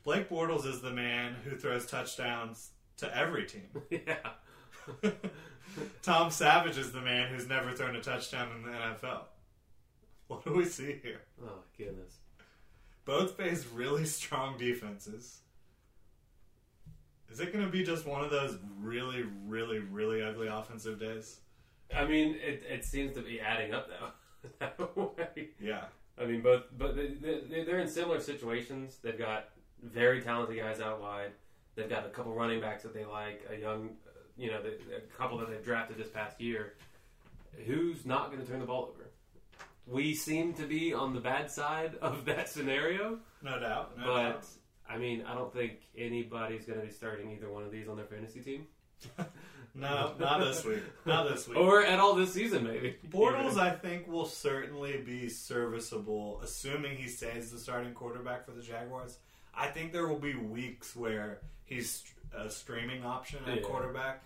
[0.03, 3.69] Blake Bortles is the man who throws touchdowns to every team.
[3.91, 4.31] yeah.
[6.03, 9.23] Tom Savage is the man who's never thrown a touchdown in the NFL.
[10.27, 11.21] What do we see here?
[11.45, 12.19] Oh goodness.
[13.05, 15.43] Both face really strong defenses.
[17.31, 21.41] Is it going to be just one of those really, really, really ugly offensive days?
[21.95, 24.49] I mean, it, it seems to be adding up though.
[24.59, 25.49] that way.
[25.61, 25.85] Yeah.
[26.19, 28.99] I mean, both, but they, they, they're in similar situations.
[29.03, 29.51] They've got
[29.83, 31.33] very talented guys out wide.
[31.75, 33.91] They've got a couple running backs that they like, a young,
[34.37, 36.75] you know, the, a couple that they've drafted this past year.
[37.67, 39.11] Who's not going to turn the ball over?
[39.87, 43.97] We seem to be on the bad side of that scenario, No doubt.
[43.99, 44.47] No but doubt.
[44.89, 47.97] I mean, I don't think anybody's going to be starting either one of these on
[47.97, 48.67] their fantasy team,
[49.75, 50.83] No, not this week.
[51.05, 51.59] Not this week.
[51.59, 52.97] or at all this season, maybe.
[53.11, 58.63] Bortles, I think, will certainly be serviceable, assuming he stays the starting quarterback for the
[58.63, 59.19] Jaguars.
[59.55, 63.63] I think there will be weeks where he's a streaming option at Yeah.
[63.63, 64.23] quarterback.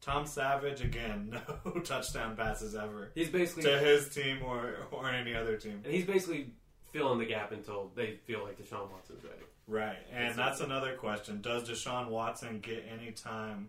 [0.00, 5.34] Tom Savage, again, no touchdown passes ever He's basically to his team or or any
[5.34, 5.80] other team.
[5.84, 6.50] And he's basically
[6.92, 9.42] filling the gap until they feel like Deshaun Watson's ready.
[9.66, 13.68] Right, and That's that's another question: Does Deshaun Watson get any time?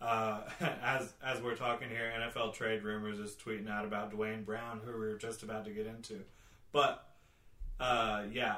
[0.00, 0.40] Uh,
[0.82, 4.92] as as we're talking here, NFL Trade Rumors is tweeting out about Duane Brown, who
[4.92, 6.20] we were just about to get into.
[6.72, 7.06] But
[7.80, 8.56] uh, yeah,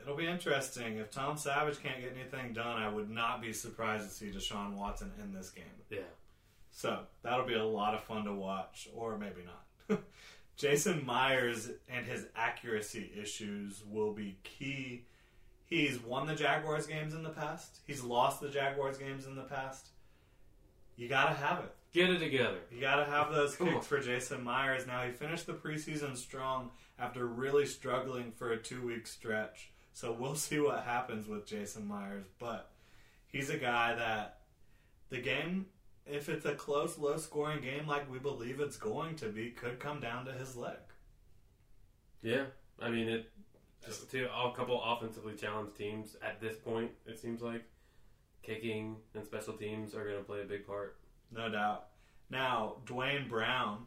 [0.00, 2.80] it'll be interesting if Tom Savage can't get anything done.
[2.80, 5.64] I would not be surprised to see Deshaun Watson in this game.
[5.90, 6.00] Yeah.
[6.70, 10.00] So that'll be a lot of fun to watch, or maybe not.
[10.56, 15.04] Jason Myers and his accuracy issues will be key.
[15.66, 17.80] He's won the Jaguars games in the past.
[17.86, 19.88] He's lost the Jaguars games in the past.
[20.96, 21.74] You gotta have it.
[21.92, 22.58] Get it together.
[22.70, 23.82] You gotta have those Come kicks on.
[23.82, 24.86] for Jason Myers.
[24.86, 29.70] Now he finished the preseason strong after really struggling for a two week stretch.
[29.92, 32.24] So we'll see what happens with Jason Myers.
[32.38, 32.70] But
[33.28, 34.38] he's a guy that
[35.10, 35.66] the game,
[36.06, 39.80] if it's a close, low scoring game like we believe it's going to be, could
[39.80, 40.76] come down to his leg.
[42.22, 42.44] Yeah.
[42.80, 43.30] I mean, it.
[43.84, 47.62] Just to a couple offensively challenged teams at this point, it seems like
[48.42, 50.96] kicking and special teams are going to play a big part.
[51.30, 51.86] No doubt.
[52.28, 53.86] Now, Duane Brown,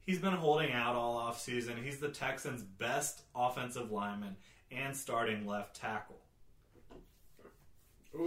[0.00, 1.80] he's been holding out all offseason.
[1.84, 4.36] He's the Texans' best offensive lineman
[4.72, 6.18] and starting left tackle.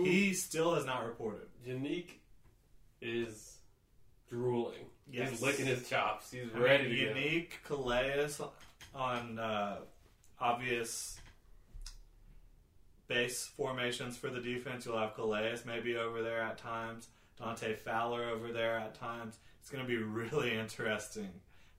[0.03, 1.47] He still has not reported.
[1.67, 2.11] Yannick
[3.03, 3.57] is
[4.29, 4.85] drooling.
[5.11, 5.31] Yes.
[5.31, 6.31] He's licking his chops.
[6.31, 7.19] He's I ready mean, to go.
[7.19, 8.29] Yannick Calais
[8.95, 9.77] on uh,
[10.39, 11.19] obvious
[13.07, 14.85] base formations for the defense.
[14.85, 19.37] You'll have Calais maybe over there at times, Dante Fowler over there at times.
[19.59, 21.29] It's going to be really interesting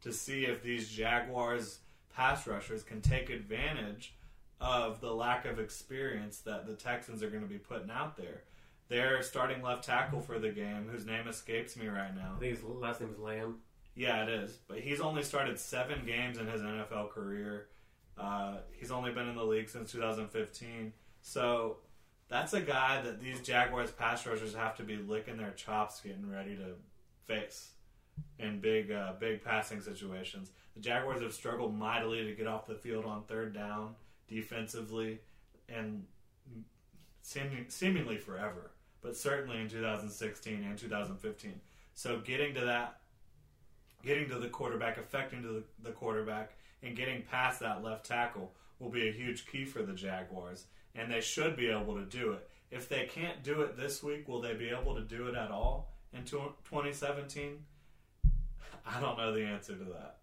[0.03, 1.79] to see if these Jaguars
[2.15, 4.15] pass rushers can take advantage
[4.61, 8.43] of the lack of experience that the Texans are going to be putting out there.
[8.89, 12.35] Their starting left tackle for the game, whose name escapes me right now.
[12.37, 13.55] I think his last name is Lamm.
[13.95, 14.59] Yeah, it is.
[14.69, 17.69] But he's only started seven games in his NFL career.
[18.19, 20.93] Uh, he's only been in the league since 2015.
[21.23, 21.79] So
[22.29, 26.31] that's a guy that these Jaguars pass rushers have to be licking their chops, getting
[26.31, 26.75] ready to
[27.27, 27.71] face
[28.39, 30.51] in big, uh, big passing situations.
[30.75, 33.95] The Jaguars have struggled mightily to get off the field on third down
[34.29, 35.21] defensively,
[35.69, 36.05] and
[37.23, 38.71] seeming, seemingly forever,
[39.05, 41.61] but certainly in 2016 and 2015.
[41.93, 43.01] So getting to that
[44.03, 48.53] getting to the quarterback, affecting to the, the quarterback, and getting past that left tackle
[48.79, 52.33] will be a huge key for the Jaguars, and they should be able to do
[52.33, 52.49] it.
[52.71, 55.51] If they can't do it this week, will they be able to do it at
[55.51, 57.65] all in 2017?
[58.87, 60.19] I don't know the answer to that.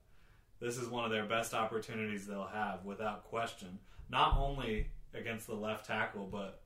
[0.60, 3.80] This is one of their best opportunities they'll have, without question.
[4.10, 6.61] Not only against the left tackle, but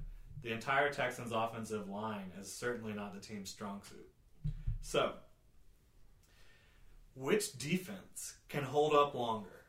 [0.45, 4.08] the entire Texans' offensive line is certainly not the team's strong suit.
[4.79, 5.13] So,
[7.15, 9.65] which defense can hold up longer?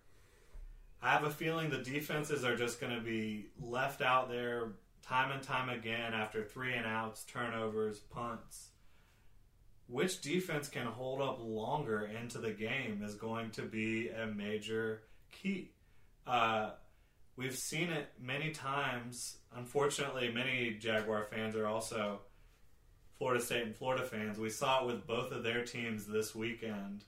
[1.03, 5.31] I have a feeling the defenses are just going to be left out there time
[5.33, 8.69] and time again after three and outs, turnovers, punts.
[9.89, 15.03] which defense can hold up longer into the game is going to be a major
[15.33, 15.71] key.
[16.27, 16.71] Uh,
[17.37, 19.39] we've seen it many times.
[19.55, 22.21] Unfortunately, many Jaguar fans are also
[23.19, 24.39] Florida State and Florida fans.
[24.39, 27.05] We saw it with both of their teams this weekend.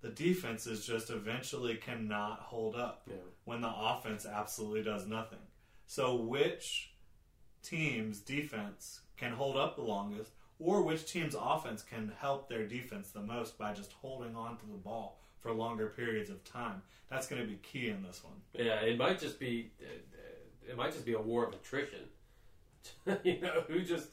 [0.00, 3.14] The defenses just eventually cannot hold up Yeah.
[3.44, 5.38] when the offense absolutely does nothing.
[5.86, 6.92] So, which
[7.62, 13.10] team's defense can hold up the longest, or which team's offense can help their defense
[13.10, 16.82] the most by just holding on to the ball for longer periods of time?
[17.10, 18.34] That's going to be key in this one.
[18.54, 22.00] Yeah, it might just be uh, it might just be a war of attrition.
[23.24, 24.08] you know, who just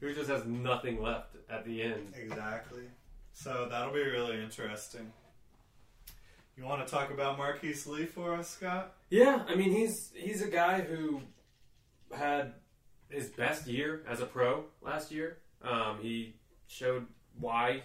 [0.00, 2.12] who just has nothing left at the end.
[2.16, 2.84] Exactly.
[3.32, 5.12] So that'll be really interesting.
[6.56, 8.94] You want to talk about Marquise Lee for us, Scott?
[9.10, 11.20] Yeah, I mean he's he's a guy who
[12.16, 12.54] had
[13.08, 15.38] his best year as a pro last year.
[15.62, 16.34] Um, he
[16.66, 17.06] showed
[17.38, 17.82] why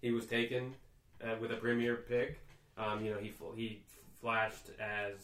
[0.00, 0.74] he was taken
[1.22, 2.40] uh, with a premier pick.
[2.76, 3.82] Um, you know, he fl- he
[4.20, 5.14] flashed as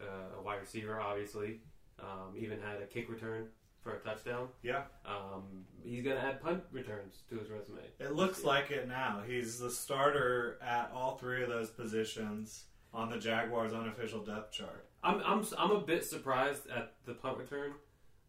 [0.00, 1.60] uh, a wide receiver, obviously.
[2.00, 3.48] Um, even had a kick return
[3.82, 4.48] for a touchdown.
[4.62, 4.82] Yeah.
[5.04, 7.80] Um, he's going to add punt returns to his resume.
[7.98, 9.22] It looks like it now.
[9.26, 14.86] He's the starter at all three of those positions on the Jaguars' unofficial depth chart.
[15.02, 17.72] I'm I'm I'm a bit surprised at the punt return.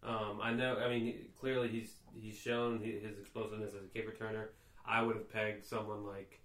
[0.03, 0.77] Um, I know.
[0.77, 4.47] I mean, clearly he's he's shown his explosiveness as a kick returner.
[4.85, 6.39] I would have pegged someone like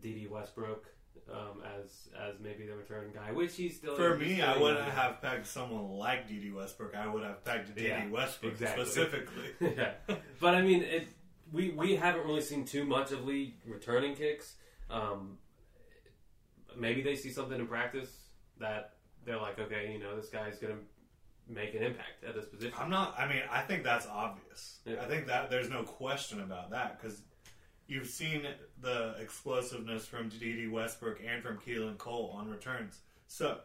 [0.00, 0.86] Dede Westbrook
[1.30, 3.96] um, as as maybe the return guy, which he's still.
[3.96, 6.94] For me, I wouldn't have pegged someone like Dede Westbrook.
[6.94, 8.84] I would have pegged Dede Yeah, Westbrook exactly.
[8.84, 9.50] specifically.
[9.76, 9.92] yeah,
[10.40, 11.08] but I mean, it,
[11.52, 14.54] we we haven't really seen too much of Lee returning kicks.
[14.90, 15.38] Um,
[16.76, 18.10] maybe they see something in practice
[18.58, 20.78] that they're like, okay, you know, this guy's gonna
[21.48, 22.74] make an impact at this position.
[22.78, 23.18] I'm not.
[23.18, 24.80] I mean, I think that's obvious.
[24.84, 25.02] Yeah.
[25.02, 27.22] I think that there's no question about that because
[27.86, 28.46] you've seen
[28.80, 32.98] the explosiveness from Dede Westbrook and from Keelan Cole on returns.
[33.28, 33.58] So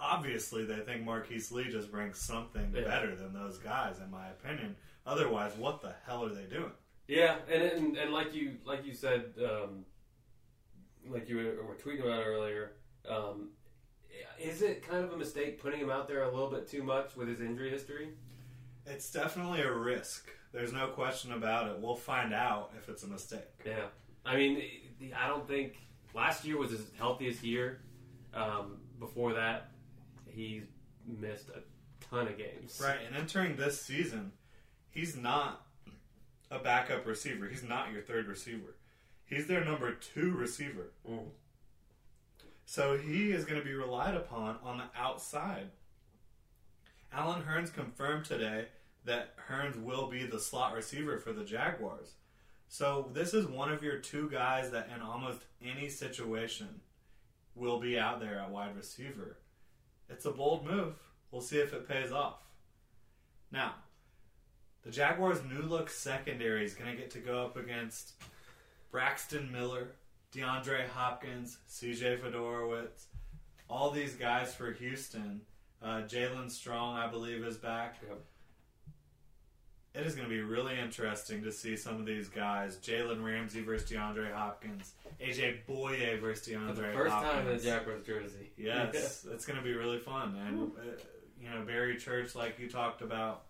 [0.00, 2.82] obviously, they think Marquise Lee just brings something Yeah.
[2.84, 4.76] better than those guys, in my opinion.
[5.06, 6.72] Otherwise, what the hell are they doing?
[7.08, 9.84] Yeah, and and, and like you like you said, um,
[11.06, 12.72] like you were, were tweeting about earlier,
[13.08, 13.50] um,
[14.40, 17.16] is it kind of a mistake putting him out there a little bit too much
[17.16, 18.08] with his injury history?
[18.86, 20.28] It's definitely a risk.
[20.52, 21.78] There's no question about it.
[21.80, 23.40] We'll find out if it's a mistake.
[23.64, 23.86] Yeah,
[24.24, 24.62] I mean,
[25.16, 25.78] I don't think
[26.14, 27.80] last year was his healthiest year.
[28.34, 29.70] Um, before that,
[30.26, 30.62] he
[31.06, 31.62] missed a
[32.04, 32.80] ton of games.
[32.82, 34.32] Right, and entering this season,
[34.90, 35.66] he's not
[36.50, 37.46] a backup receiver.
[37.48, 38.76] He's not your third receiver.
[39.24, 40.92] He's their number two receiver.
[41.10, 41.28] Mm.
[42.66, 45.70] So he is going to be relied upon on the outside.
[47.12, 48.66] Allen Hurns confirmed today
[49.04, 52.14] that Hurns will be the slot receiver for the Jaguars.
[52.68, 56.80] So this is one of your two guys that in almost any situation
[57.54, 59.36] will be out there at wide receiver.
[60.08, 60.94] It's a bold move.
[61.30, 62.42] We'll see if it pays off.
[63.50, 63.74] Now,
[64.82, 68.14] the Jaguars' new look secondary is going to get to go up against
[68.90, 69.88] Braxton Miller,
[70.34, 73.06] DeAndre Hopkins, CJ Fiedorowicz,
[73.68, 75.42] all these guys for Houston.
[75.82, 77.96] Uh, Jaelen Strong, I believe, is back.
[78.06, 78.20] Yep.
[79.94, 82.78] It is going to be really interesting to see some of these guys.
[82.78, 84.92] Jalen Ramsey versus DeAndre Hopkins.
[85.20, 87.32] AJ Bouye versus DeAndre For the first Hopkins.
[87.32, 88.50] time in a Jaguars jersey.
[88.56, 90.34] Yes, it's going to be really fun.
[90.46, 90.92] And, uh,
[91.40, 93.42] you know, Barry Church, like you talked about,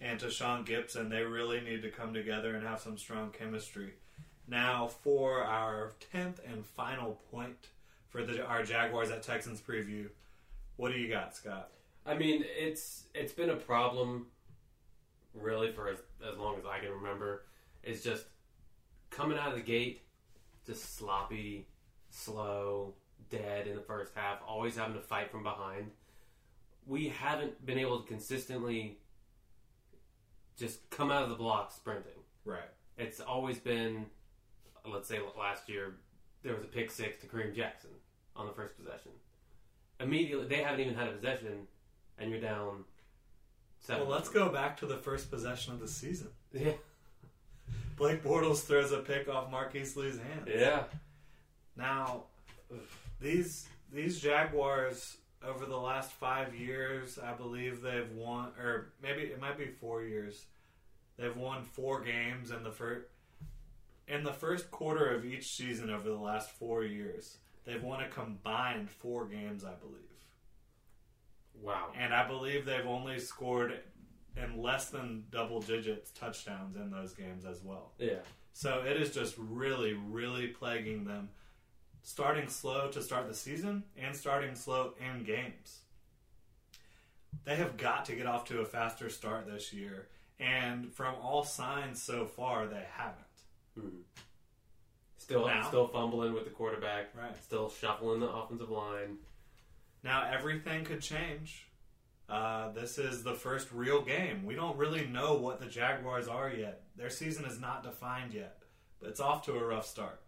[0.00, 3.94] and Tashaun Gipson, they really need to come together and have some strong chemistry.
[4.48, 7.68] Now, for our 10th and final point
[8.08, 10.08] for the our Jaguars at Texans preview,
[10.76, 11.70] what do you got, Scott?
[12.06, 14.26] I mean, it's it's been a problem
[15.34, 17.42] really for as, as long as I can remember.
[17.82, 18.24] is just
[19.10, 20.02] coming out of the gate,
[20.66, 21.68] just sloppy,
[22.10, 22.94] slow,
[23.30, 25.90] dead in the first half, always having to fight from behind.
[26.86, 28.98] We haven't been able to consistently
[30.58, 32.12] just come out of the block sprinting.
[32.44, 32.70] Right.
[32.96, 34.06] It's always been,
[34.90, 35.96] let's say last year,
[36.42, 37.90] there was a pick six to Kareem Jackson
[38.36, 39.12] on the first possession.
[40.00, 41.66] Immediately, they haven't even had a possession,
[42.18, 42.84] and you're down
[43.84, 44.06] seven.
[44.06, 46.28] Well, let's go back to the first possession of the season.
[46.52, 46.72] Yeah,
[47.96, 50.48] Blake Bortles throws a pick off Marquise Lee's hands.
[50.48, 50.84] yeah,
[51.76, 52.24] Now,
[53.20, 55.16] these these Jaguars
[55.46, 60.02] over the last five years, I believe they've won, or maybe it might be four
[60.02, 60.46] years.
[61.16, 63.06] They've won four games in the first
[64.08, 67.36] in the first quarter of each season over the last four years.
[67.64, 70.02] They've won a combined four games, I believe,
[71.62, 71.88] wow.
[71.98, 73.80] and I believe they've only scored
[74.36, 77.92] in less than double digits touchdowns in those games as well.
[77.98, 78.18] Yeah.
[78.52, 81.28] So it is just really, really plaguing them.
[82.02, 85.80] Starting slow to start the season and starting slow in games.
[87.44, 90.08] They have got to get off to a faster start this year.
[90.40, 93.24] And from all signs so far, they haven't.
[93.78, 94.02] Mhm.
[95.18, 95.66] Still, Now?
[95.68, 97.14] still fumbling with the quarterback.
[97.16, 97.34] Right.
[97.42, 99.18] Still shuffling the offensive line.
[100.04, 101.66] Now everything could change.
[102.28, 104.44] Uh, this is the first real game.
[104.44, 106.82] We don't really know what the Jaguars are yet.
[106.96, 108.58] Their season is not defined yet,
[109.00, 110.20] but it's off to a rough start.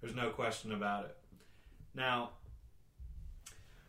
[0.00, 1.16] There's no question about it.
[1.94, 2.30] Now,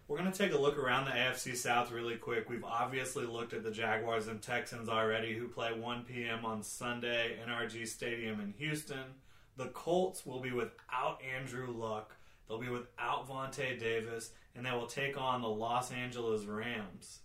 [0.07, 2.49] we're going to take a look around the AFC South really quick.
[2.49, 6.45] We've obviously looked at the Jaguars and Texans already, who play 1 p.m.
[6.45, 9.15] on Sunday, NRG Stadium in Houston.
[9.57, 12.14] The Colts will be without Andrew Luck.
[12.47, 17.19] They'll be without Vontae Davis, and they will take on the Los Angeles Rams.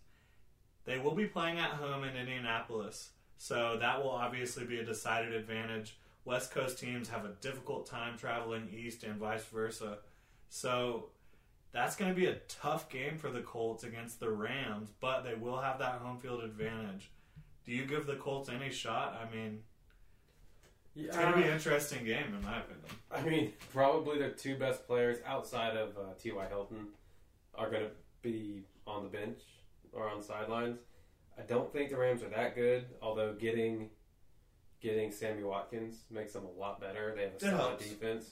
[0.84, 5.34] They will be playing at home in Indianapolis, so that will obviously be a decided
[5.34, 5.96] advantage.
[6.24, 9.98] West Coast teams have a difficult time traveling east and vice versa.
[10.48, 11.10] So
[11.72, 15.34] that's going to be a tough game for the Colts against the Rams, but they
[15.34, 17.10] will have that home field advantage.
[17.64, 19.20] Do you give the Colts any shot?
[19.20, 19.62] I mean,
[20.96, 22.84] it's going to be an interesting game, in my opinion.
[23.10, 26.46] I mean, probably the two best players outside of uh, T.Y.
[26.48, 26.88] Hilton
[27.54, 27.90] are going to
[28.22, 29.38] be on the bench
[29.92, 30.78] or on sidelines.
[31.38, 33.90] I don't think the Rams are that good, although getting
[34.80, 37.12] getting Sammy Watkins makes them a lot better.
[37.14, 37.88] They have a It solid helps.
[37.88, 38.30] defense.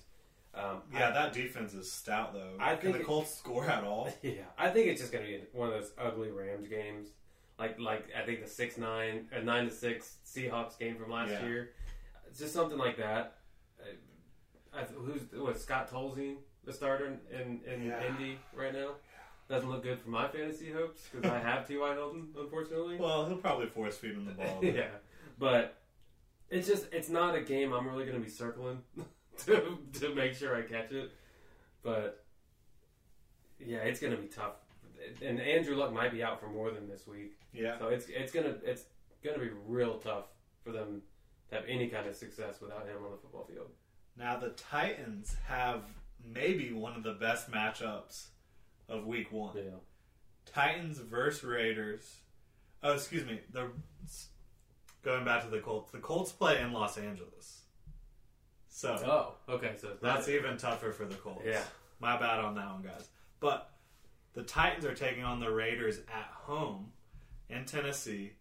[0.54, 2.54] Um, Yeah, that defense is stout, though.
[2.58, 4.10] I Can think the it- Colts score at all?
[4.22, 7.08] Yeah, I think it's just gonna be one of those ugly Rams games,
[7.58, 11.30] like like I think the six nine or nine to six Seahawks game from last
[11.30, 11.46] Yeah.
[11.46, 11.70] year.
[12.28, 13.38] It's just something like that.
[13.80, 15.58] Uh, I, I, who's what?
[15.58, 18.06] Scott Tolzien, the starter in in Yeah.
[18.06, 18.92] Indy right now,
[19.48, 21.94] doesn't look good for my fantasy hopes because I have T.Y.
[21.94, 22.96] Hilton, unfortunately.
[22.96, 24.60] Well, he'll probably force feed him the ball.
[24.62, 24.88] yeah,
[25.38, 25.80] but
[26.50, 28.82] it's just it's not a game I'm really gonna be circling
[29.46, 31.12] to to make sure I catch it.
[31.82, 32.24] But
[33.58, 34.56] yeah, it's gonna be tough.
[35.24, 37.78] And Andrew Luck might be out for more than this week, yeah.
[37.78, 38.84] so it's it's gonna it's
[39.24, 40.26] gonna be real tough
[40.64, 41.02] for them
[41.50, 43.68] to have any kind of success without him on the football field.
[44.16, 45.82] Now the Titans have
[46.24, 48.26] maybe one of the best matchups
[48.88, 49.56] of Week One.
[49.56, 49.62] Yeah,
[50.46, 52.16] Titans versus Raiders.
[52.82, 53.40] Oh, excuse me.
[53.52, 53.70] The
[55.02, 55.90] going back to the Colts.
[55.92, 57.62] The Colts play in Los Angeles,
[58.68, 61.42] so Oh, okay, so that's even tougher for the Colts.
[61.46, 61.62] Yeah.
[62.00, 63.08] my bad on that one, guys.
[63.40, 63.70] But
[64.34, 66.92] the Titans are taking on the Raiders at home
[67.48, 68.32] in Tennessee.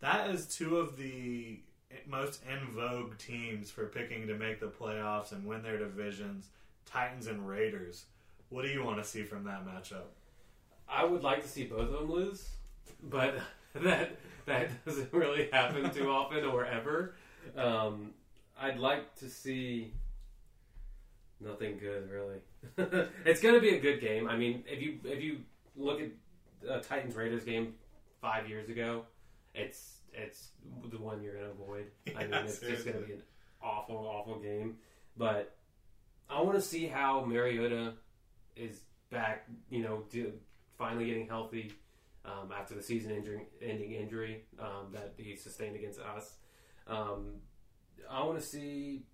[0.00, 1.60] That is two of the
[2.08, 6.48] most in vogue teams for picking to make the playoffs and win their divisions.
[6.86, 8.04] Titans and Raiders.
[8.50, 10.04] What do you want to see from that matchup?
[10.88, 12.48] I would like to see both of them lose,
[13.02, 13.38] but
[13.74, 14.16] that
[14.46, 17.14] that doesn't really happen too often or ever.
[17.56, 18.12] Um,
[18.60, 19.92] I'd like to see
[21.40, 22.36] nothing good really.
[23.24, 24.28] it's going to be a good game.
[24.28, 25.38] I mean, if you if you
[25.76, 26.10] look at
[26.68, 27.74] a Titans Raiders game
[28.20, 29.04] five years ago,
[29.54, 30.48] it's it's
[30.90, 31.86] the one you're going to avoid.
[32.16, 33.22] I mean, Yeah, it's just going to be an
[33.62, 34.76] awful awful game.
[35.16, 35.56] But
[36.28, 37.94] I want to see how Mariota
[38.56, 39.46] is back.
[39.70, 40.32] You know, do,
[40.78, 41.72] finally getting healthy
[42.24, 46.34] um, after the season-ending injury um, that he sustained against us.
[46.86, 47.36] Um,
[48.10, 49.04] I want to see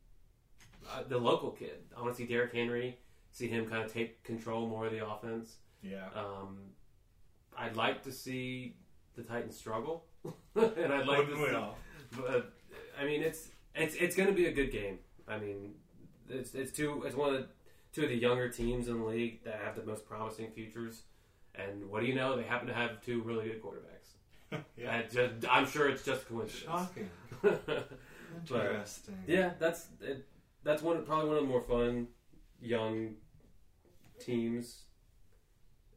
[0.88, 1.84] uh, the local kid.
[1.96, 2.98] I want to see Derrick Henry,
[3.30, 5.56] see him kind of take control more of the offense.
[5.82, 6.06] Yeah.
[6.14, 6.58] Um,
[7.56, 8.76] I'd like to see
[9.16, 10.04] the Titans struggle,
[10.54, 11.54] and I'd like to Wouldn't we see.
[11.54, 11.76] all?
[12.16, 12.40] But uh,
[13.00, 14.98] I mean, it's it's it's going to be a good game.
[15.28, 15.74] I mean,
[16.28, 17.48] it's it's two it's one of the
[17.92, 21.02] two of the younger teams in the league that have the most promising futures.
[21.54, 22.36] And what do you know?
[22.36, 24.60] They happen to have two really good quarterbacks.
[24.76, 25.02] yeah.
[25.02, 26.64] Just, I'm sure it's just coincidence.
[26.64, 27.10] Shocking.
[28.48, 29.18] But- Interesting.
[29.26, 30.24] yeah, that's it,
[30.62, 32.06] that's one probably one of the more fun
[32.62, 33.14] young
[34.20, 34.82] teams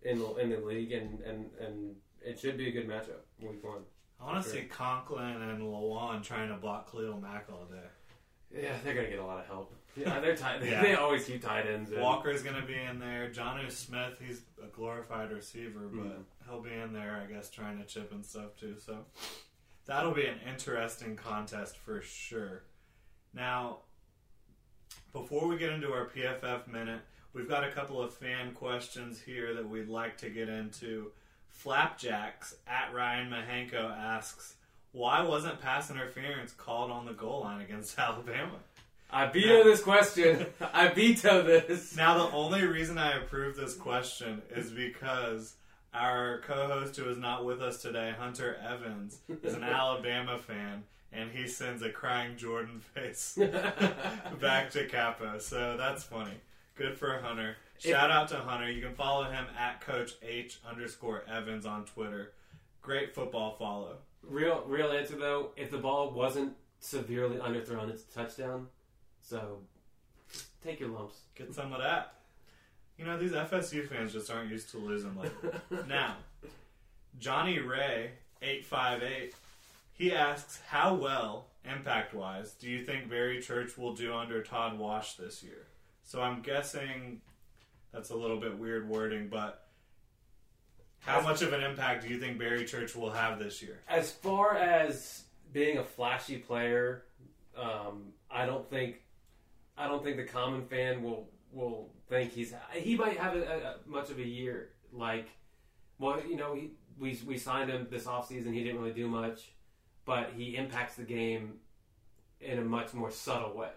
[0.01, 1.95] in the in the league, and and and
[2.25, 3.81] it should be a good matchup week one.
[4.23, 8.61] I want to see Conklin and Lewan trying to block Khalil Mack all day.
[8.63, 9.75] Yeah, they're gonna get a lot of help.
[9.97, 10.63] Yeah, they're tight.
[10.63, 10.81] Yeah.
[10.81, 11.91] They always keep tight ends.
[11.91, 13.29] And, Walker's going to be in there.
[13.29, 16.23] Jonnu Smith, he's a glorified receiver, but Mhm.
[16.47, 18.75] he'll be in there, I guess, trying to chip and stuff too.
[18.79, 19.05] So
[19.85, 22.63] that'll be an interesting contest for sure.
[23.33, 23.79] Now,
[25.11, 27.01] before we get into our PFF minute,
[27.33, 31.11] we've got a couple of fan questions here that we'd like to get into.
[31.53, 34.55] Flapjacks at Ryan Mahenko asks,
[34.91, 38.59] why wasn't pass interference called on the goal line against Alabama?
[39.09, 40.47] I veto this question.
[40.73, 41.95] I veto this.
[41.95, 45.55] Now, the only reason I approve this question is because
[45.93, 51.29] Our co-host who is not with us today, Hunter Evans, is an Alabama fan, and
[51.31, 53.37] he sends a crying Jordan face
[54.41, 55.39] back to Kappa.
[55.39, 56.33] So that's funny.
[56.75, 57.57] Good for Hunter.
[57.83, 58.71] Shout out to Hunter.
[58.71, 62.31] You can follow him at Coach H underscore Evans on Twitter.
[62.81, 63.97] Great football follow.
[64.21, 65.49] Real, real answer though.
[65.57, 68.67] If the ball wasn't severely underthrown, it's a touchdown.
[69.21, 69.59] So
[70.63, 71.17] take your lumps.
[71.35, 72.13] Get some of that.
[72.97, 75.49] You know, these FSU fans just aren't used to losing lately.
[75.87, 76.15] now,
[77.19, 78.11] Johnny Ray,
[78.41, 79.33] 858,
[79.93, 84.77] he asks, How well, impact wise, do you think Barry Church will do under Todd
[84.77, 85.67] Wash this year?
[86.03, 87.21] So I'm guessing
[87.93, 89.67] that's a little bit weird wording, but
[90.99, 93.81] how much of an impact do you think Barry Church will have this year?
[93.87, 97.03] As far as being a flashy player,
[97.57, 99.01] um, I don't think
[99.77, 103.75] I don't think the common fan will will think he's he might have a, a,
[103.85, 104.69] much of a year.
[104.91, 105.27] Like
[105.99, 108.53] well you know he, we we signed him this offseason.
[108.53, 109.53] He didn't really do much
[110.05, 111.55] but he impacts the game
[112.41, 113.71] in a much more subtle way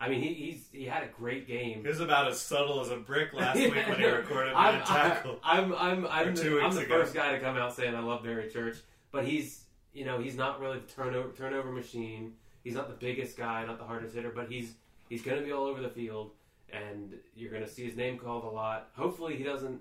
[0.00, 2.90] I mean he he's, he had a great game He was about as subtle as
[2.90, 5.38] a brick last week when he recorded that tackle.
[5.44, 8.48] I'm I'm I'm, the, I'm the first guy to come out saying I love Barry
[8.48, 8.78] Church,
[9.12, 12.32] but he's you know he's not really the turnover turnover machine.
[12.64, 14.72] He's not the biggest guy, not the hardest hitter, but he's
[15.08, 16.32] he's going to be all over the field,
[16.72, 18.90] and you're going to see his name called a lot.
[18.94, 19.80] Hopefully, he doesn't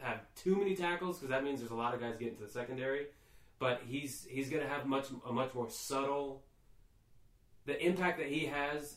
[0.00, 2.50] have too many tackles because that means there's a lot of guys getting to the
[2.50, 3.06] secondary.
[3.58, 6.42] But he's he's going to have much a much more subtle.
[7.64, 8.96] The impact that he has,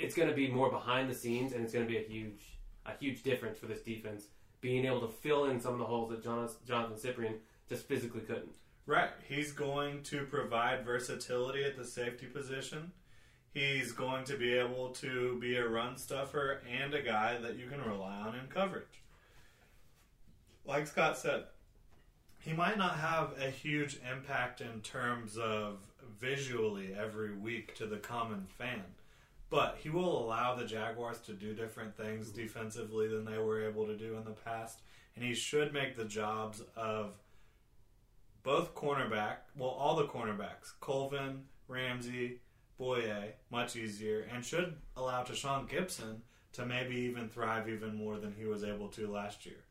[0.00, 2.58] it's going to be more behind the scenes, and it's going to be a huge
[2.86, 4.24] a huge difference for this defense
[4.60, 7.34] being able to fill in some of the holes that Johnathan Cyprien
[7.68, 8.52] just physically couldn't.
[8.86, 9.10] Right.
[9.28, 12.92] He's going to provide versatility at the safety position.
[13.52, 17.68] He's going to be able to be a run stuffer and a guy that you
[17.68, 19.02] can rely on in coverage.
[20.64, 21.44] Like Scott said,
[22.38, 25.78] he might not have a huge impact in terms of
[26.18, 28.82] visually every week to the common fan,
[29.50, 33.86] but he will allow the Jaguars to do different things defensively than they were able
[33.86, 34.80] to do in the past,
[35.16, 37.14] and he should make the jobs of
[38.42, 42.40] both cornerback, well, all the cornerbacks, Colvin, Ramsey,
[42.80, 46.20] Bouye, much easier, and should allow Tashaun Gipson
[46.52, 49.64] to maybe even thrive even more than he was able to last year.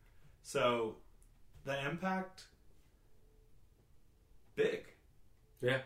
[0.43, 0.97] So,
[1.65, 2.43] the impact,
[4.55, 4.85] big.
[5.61, 5.79] Yeah.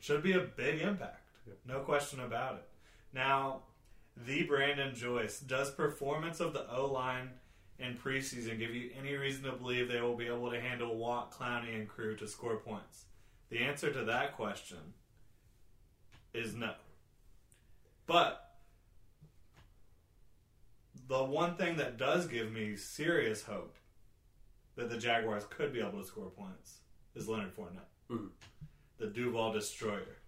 [0.00, 1.18] Should be a big impact.
[1.66, 2.69] No question about it.
[3.12, 3.62] Now,
[4.16, 7.30] the Brandon Joyce, does performance of the O line
[7.78, 11.32] in preseason give you any reason to believe they will be able to handle Watt,
[11.32, 13.04] Clowney, and crew to score points?
[13.48, 14.94] The answer to that question
[16.32, 16.74] is no.
[18.06, 18.56] But
[21.08, 23.76] the one thing that does give me serious hope
[24.76, 26.78] that the Jaguars could be able to score points
[27.14, 28.30] is Leonard Fournette, Mhm.
[28.98, 30.18] the Duval Destroyer,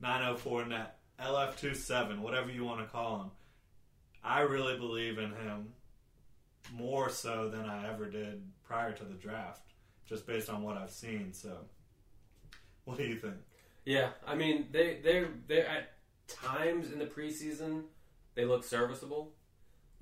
[0.00, 3.30] 904 net, LF27, whatever you want to call him.
[4.24, 5.72] I really believe in him
[6.72, 9.72] more so than I ever did prior to the draft,
[10.06, 11.32] just based on what I've seen.
[11.32, 11.56] So,
[12.84, 13.34] what do you think?
[13.84, 15.92] Yeah, I mean they they they at
[16.28, 17.82] times in the preseason
[18.34, 19.32] they look serviceable.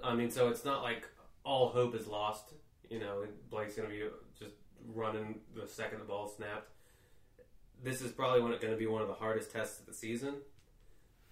[0.02, 1.06] I mean, so it's not like
[1.44, 2.52] all hope is lost.
[2.88, 4.02] You know, Blake's going to be
[4.38, 4.54] just
[4.94, 6.70] running the second the ball snapped.
[7.82, 10.34] This is probably going to be one of the hardest tests of the season.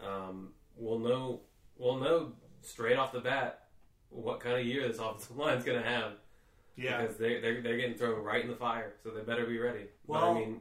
[0.04, 1.40] Um, we'll know
[1.76, 2.32] we'll know
[2.62, 3.64] straight off the bat
[4.10, 6.12] what kind of year this offensive line's going to have
[6.76, 9.58] Yeah, because they they're, they're getting thrown right in the fire, so they better be
[9.58, 9.86] ready.
[10.06, 10.60] but Well, I mean,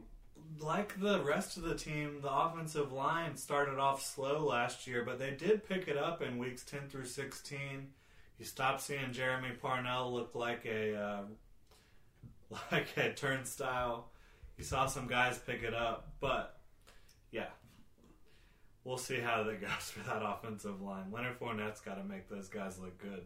[0.58, 5.18] like the rest of the team, the offensive line started off slow last year, but
[5.18, 7.88] they did pick it up in weeks 10 through 16.
[8.38, 11.22] You stopped seeing Jermey Parnell look like a uh,
[12.72, 14.10] like a turnstile.
[14.56, 16.57] You saw some guys pick it up, but
[18.84, 21.10] we'll see how that goes for that offensive line.
[21.12, 23.22] Leonard Fournette's got to make those guys look good.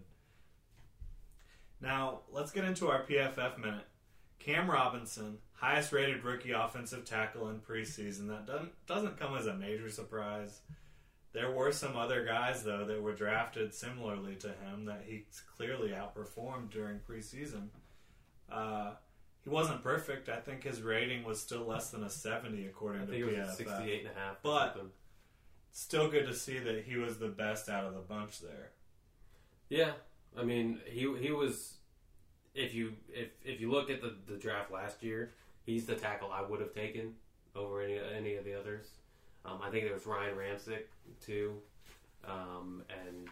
[1.80, 3.84] Now let's get into our PFF minute.
[4.38, 8.28] Cam Robinson, highest rated rookie offensive tackle in preseason.
[8.28, 10.61] That doesn't doesn't come as a major surprise.
[11.32, 15.24] There were some other guys though that were drafted similarly to him that he
[15.57, 17.68] clearly outperformed during preseason.
[18.50, 18.92] Uh,
[19.42, 20.28] he wasn't perfect.
[20.28, 23.38] I think his rating was still less than a seventy according I to think it
[23.38, 23.57] was PFF.
[23.57, 24.36] 68 and a half.
[24.42, 24.90] But- something.
[25.72, 28.70] Still good to see that he was the best out of the bunch there.
[29.70, 29.92] Yeah,
[30.38, 31.74] I mean, he he was.
[32.54, 35.32] If you if if you look at the, the draft last year,
[35.64, 37.14] he's the tackle I would have taken
[37.56, 38.86] over any any of the others.
[39.46, 40.84] Um, I think there was Ryan Ramczyk
[41.24, 41.54] too,
[42.26, 43.28] um, and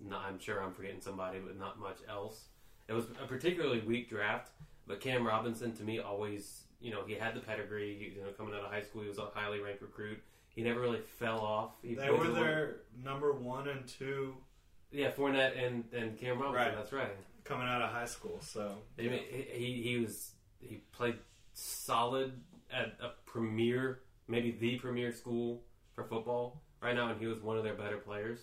[0.00, 2.46] no, I'm sure I'm forgetting somebody, but not much else.
[2.88, 4.50] It was a particularly weak draft,
[4.88, 8.12] but Cam Robinson to me always, you know, he had the pedigree.
[8.16, 10.20] You know, coming out of high school, he was a highly ranked recruit.
[10.54, 11.72] He never really fell off.
[11.82, 14.36] He They were their number one and two
[14.90, 16.54] Yeah, Fournette and and Cam Robinson.
[16.54, 16.76] Right.
[16.76, 17.16] That's right.
[17.42, 18.38] coming out of high school.
[18.40, 21.16] So I mean, he, he was he played
[21.52, 22.32] solid
[22.72, 25.62] at a premier, maybe the premier school
[25.94, 28.38] for football right now, and he was one of their better players.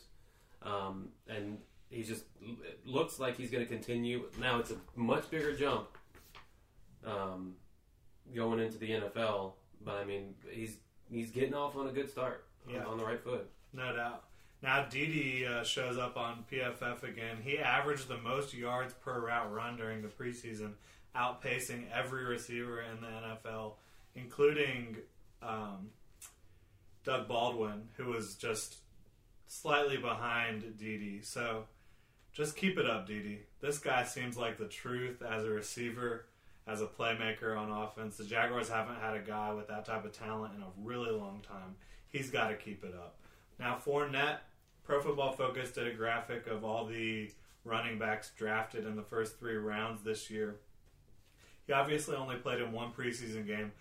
[0.63, 1.57] Um, and
[1.89, 4.23] he just it looks like he's going to continue.
[4.39, 5.87] Now it's a much bigger jump
[7.05, 7.55] um,
[8.33, 9.53] going into the NFL,
[9.83, 10.77] but I mean he's
[11.11, 12.85] he's getting off on a good start, Yeah.
[12.85, 13.49] on the right foot.
[13.73, 14.23] No doubt.
[14.63, 17.37] Now Dede uh, shows up on PFF again.
[17.43, 20.73] He averaged the most yards per route run during the preseason,
[21.15, 23.73] outpacing every receiver in the NFL,
[24.15, 24.97] including
[25.41, 25.89] um,
[27.03, 28.77] Doug Baldwin, who was just
[29.47, 31.25] slightly behind Dede.
[31.25, 31.65] So
[32.31, 33.39] just keep it up, Dede.
[33.61, 36.25] This guy seems like the truth as a receiver,
[36.67, 38.17] as a playmaker on offense.
[38.17, 41.41] The Jaguars haven't had a guy with that type of talent in a really long
[41.47, 41.75] time.
[42.07, 43.17] He's got to keep it up.
[43.59, 44.39] Now, Fournette,
[44.83, 47.31] Pro Football Focus did a graphic of all the
[47.63, 50.55] running backs drafted in the first three rounds this year.
[51.67, 53.71] He obviously only played in one preseason game,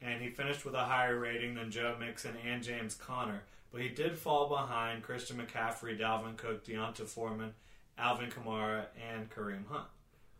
[0.00, 3.42] and he finished with a higher rating than Joe Mixon and James Conner.
[3.70, 7.52] But he did fall behind Christian McCaffrey, Dalvin Cook, D'Onta Foreman,
[7.98, 9.88] Alvin Kamara, and Kareem Hunt.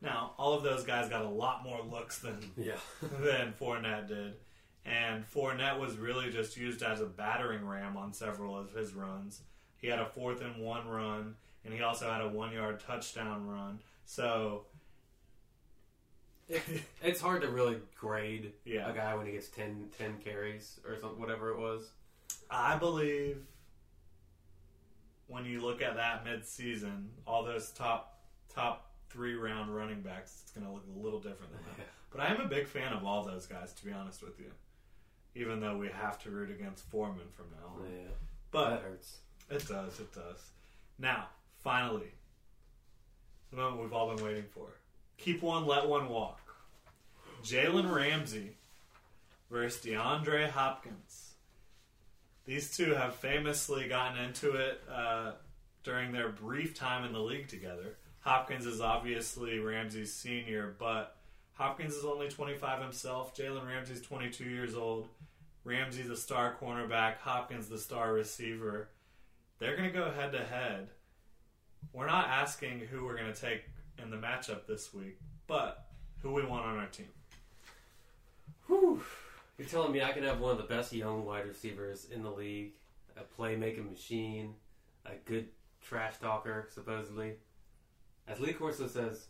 [0.03, 2.77] Now, all of those guys got a lot more looks than Yeah,
[3.21, 4.35] than Fournette did.
[4.85, 9.41] And Fournette was really just used as a battering ram on several of his runs.
[9.79, 11.35] He had a fourth and one run,
[11.65, 13.81] and he also had a one yard touchdown run.
[14.05, 14.67] So,
[17.03, 18.89] it's hard to really grade Yeah.
[18.89, 21.91] a guy when he gets 10, 10 carries or something, whatever it was.
[22.49, 23.39] I believe
[25.27, 28.21] when you look at that mid-season, all those top
[28.55, 28.86] top
[29.17, 31.87] three round running backs, it's going to look a little different than that.
[32.13, 34.51] But I am a big fan of all those guys, to be honest with you.
[35.35, 37.91] Even though we have to root against Foreman from now on.
[37.93, 38.09] Yeah,
[38.51, 39.17] But that hurts.
[39.51, 40.51] It does, it does.
[40.99, 41.27] Now,
[41.63, 42.13] finally,
[43.51, 44.69] the moment we've all been waiting for.
[45.19, 46.41] Keep one, let one walk.
[47.45, 48.57] Jalen Ramsey
[49.51, 51.33] versus DeAndre Hopkins.
[52.47, 55.33] These two have famously gotten into it uh,
[55.83, 57.97] during their brief time in the league together.
[58.27, 61.17] Hopkins is obviously Ramsey's senior, but
[61.55, 63.37] Hopkins is only 25 himself.
[63.37, 65.09] Jalen Ramsey's 22 years old.
[65.65, 67.19] Ramsey's a star cornerback.
[67.19, 68.89] Hopkins the star receiver
[69.59, 70.89] they're going to go head to head.
[71.93, 73.65] We're not asking who we're going to take
[74.03, 75.87] in the matchup this week, but
[76.21, 77.09] who we want on our team.
[78.67, 79.01] Whew.
[79.57, 82.31] You're telling me I can have one of the best young wide receivers in the
[82.31, 82.73] league,
[83.17, 84.55] a playmaking machine,
[85.07, 85.47] a good
[85.81, 87.37] trash talker, supposedly.
[88.29, 89.27] As Lee Corso says,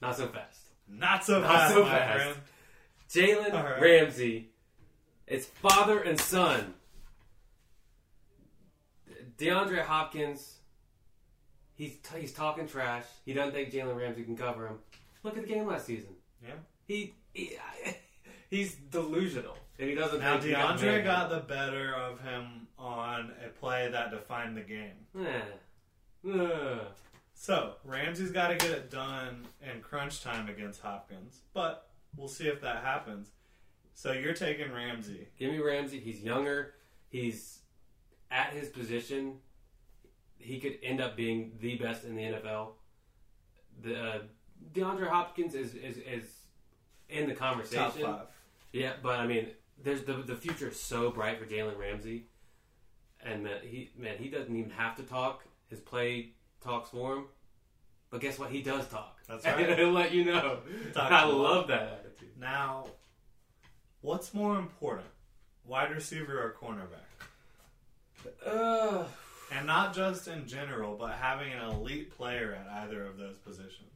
[0.00, 0.60] not so fast.
[0.88, 2.22] Not so Not fast, so fast.
[2.22, 2.36] friend.
[3.10, 3.80] Jalen right.
[3.80, 4.50] Ramsey.
[5.26, 6.74] It's father and son.
[9.38, 10.54] DeAndre Hopkins.
[11.74, 13.04] He's he's talking trash.
[13.24, 14.78] He doesn't think Jalen Ramsey can cover him.
[15.22, 16.14] Look at the game last season.
[16.42, 16.54] Yeah.
[16.86, 17.56] He, he
[18.50, 20.20] he's delusional, and he doesn't.
[20.20, 24.56] Now think he got DeAndre got the better of him on a play that defined
[24.56, 25.06] the game.
[25.18, 26.30] Eh.
[26.32, 26.80] Ugh.
[27.38, 32.48] So Ramsey's got to get it done in crunch time against Hopkins, but we'll see
[32.48, 33.28] if that happens.
[33.92, 35.28] So you're taking Ramsey.
[35.38, 36.00] Give me Ramsey.
[36.00, 36.74] He's younger.
[37.08, 37.60] He's
[38.30, 39.34] at his position.
[40.38, 42.68] He could end up being the best in the NFL.
[43.82, 44.18] The uh,
[44.72, 46.24] DeAndre Hopkins is, is is
[47.10, 48.02] in the conversation.
[48.02, 48.26] Top five.
[48.72, 49.48] Yeah, but I mean,
[49.82, 52.28] there's the the future is so bright for Jalen Ramsey,
[53.22, 55.44] and man, he man he doesn't even have to talk.
[55.68, 56.30] His play
[56.66, 57.24] talks for him.
[58.10, 58.50] But guess what?
[58.50, 59.18] He does talk.
[59.28, 59.78] That's And right.
[59.78, 60.58] he'll let you know.
[60.94, 61.36] I I a lot.
[61.38, 62.30] love that attitude.
[62.38, 62.86] Now,
[64.00, 65.08] what's more important,
[65.64, 67.06] wide receiver or cornerback?
[68.44, 69.04] Uh,
[69.52, 73.92] And not just in general, but having an elite player at either of those positions.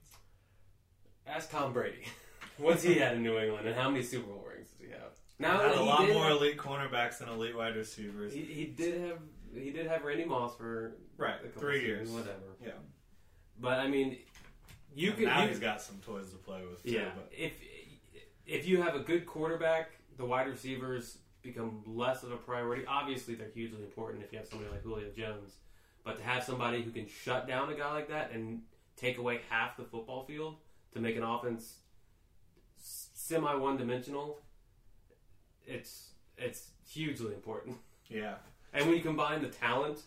[1.26, 2.04] ask Tom Brady.
[2.58, 5.12] What's he had in New England, and how many Super Bowl rings does he have?
[5.38, 8.34] Now Had a lot did more elite cornerbacks than elite wide receivers.
[8.34, 9.18] He, he did have
[9.55, 12.09] he did have Randy Moss for right, a couple three years.
[12.11, 12.57] whatever.
[12.64, 12.72] Yeah.
[13.59, 14.18] But I mean,
[14.94, 16.92] you could now you, he's got some toys to play with too.
[16.92, 17.11] yeah.
[17.14, 17.53] But If
[18.46, 22.84] if you have a good quarterback, the wide receivers become less of a priority.
[22.86, 25.55] Obviously, they're hugely important if you have somebody like Julio Jones.
[26.05, 28.62] But to have somebody who can shut down a guy like that and
[28.96, 30.57] take away half the football field
[30.92, 31.74] to make an offense
[32.78, 34.38] semi one dimensional,
[35.66, 37.76] it's it's hugely important.
[38.09, 38.34] yeah,
[38.72, 40.02] And when you combine the talent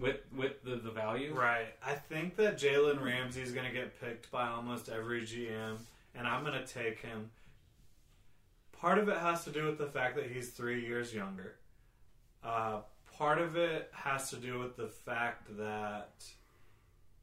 [0.00, 1.34] with with the, the value.
[1.34, 1.74] Right.
[1.84, 5.78] I think that Jalen Ramsey is going to get picked by almost every GM,
[6.14, 7.30] and I'm going to take him.
[8.80, 11.56] Part of it has to do with the fact that he's three years younger.
[12.44, 12.78] Uh,
[13.16, 16.12] part of it has to do with the fact that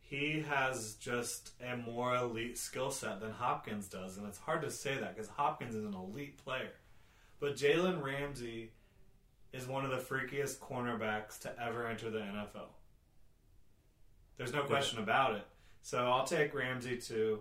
[0.01, 4.70] he has just a more elite skill set than Hopkins does, and it's hard to
[4.70, 6.74] say that because Hopkins is an elite player.
[7.39, 8.72] But Jalen Ramsey
[9.56, 12.68] is one of the freakiest cornerbacks to ever enter the NFL.
[14.38, 15.47] There's no question about it.
[15.82, 17.39] So I'll take Ramsey too,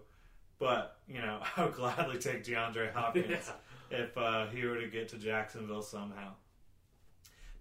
[0.58, 3.50] but you know I would gladly take DeAndre Hopkins
[3.90, 6.32] if uh, he were to get to Jacksonville somehow.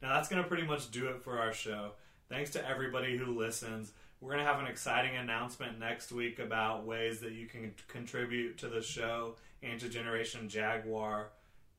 [0.01, 1.91] Now that's going to pretty much do it for our show.
[2.29, 3.91] Thanks to everybody who listens.
[4.21, 8.57] We're going to have an exciting announcement next week about ways that you can contribute
[8.59, 11.29] to the show and to Generation Jaguar,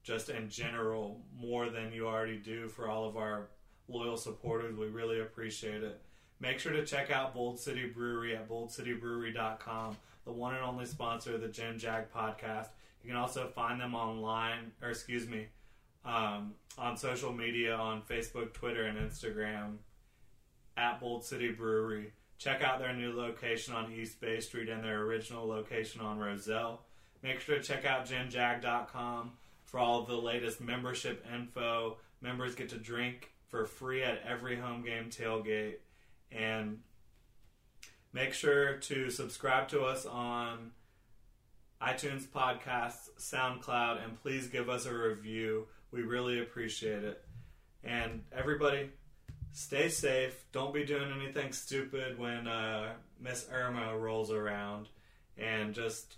[0.05, 3.49] just in general, more than you already do for all of our
[3.89, 4.77] loyal supporters.
[4.77, 6.01] We really appreciate it.
[6.41, 9.97] Make sure to check out Bold City Brewery at boldcitybrewery.com,
[10.27, 12.69] the one and only sponsor of the Gen Jag podcast.
[13.03, 15.47] You can also find them online, or excuse me,
[16.05, 19.77] um, on social media on Facebook, Twitter, and Instagram
[20.77, 22.13] at Bold City Brewery.
[22.37, 26.83] Check out their new location on East Bay Street and their original location on Rosselle.
[27.23, 29.33] Make sure to check out genjag.com
[29.75, 31.97] for all the latest membership info.
[32.21, 35.79] Members get to drink for free at every home game tailgate.
[36.31, 36.79] And
[38.13, 40.71] make sure to subscribe to us on
[41.83, 45.67] iTunes Podcasts, SoundCloud, and please give us a review.
[45.91, 47.25] We really appreciate it.
[47.83, 48.91] And everybody,
[49.51, 50.45] stay safe.
[50.53, 54.87] Don't be doing anything stupid when uh, Miss Irma rolls around.
[55.37, 56.15] And just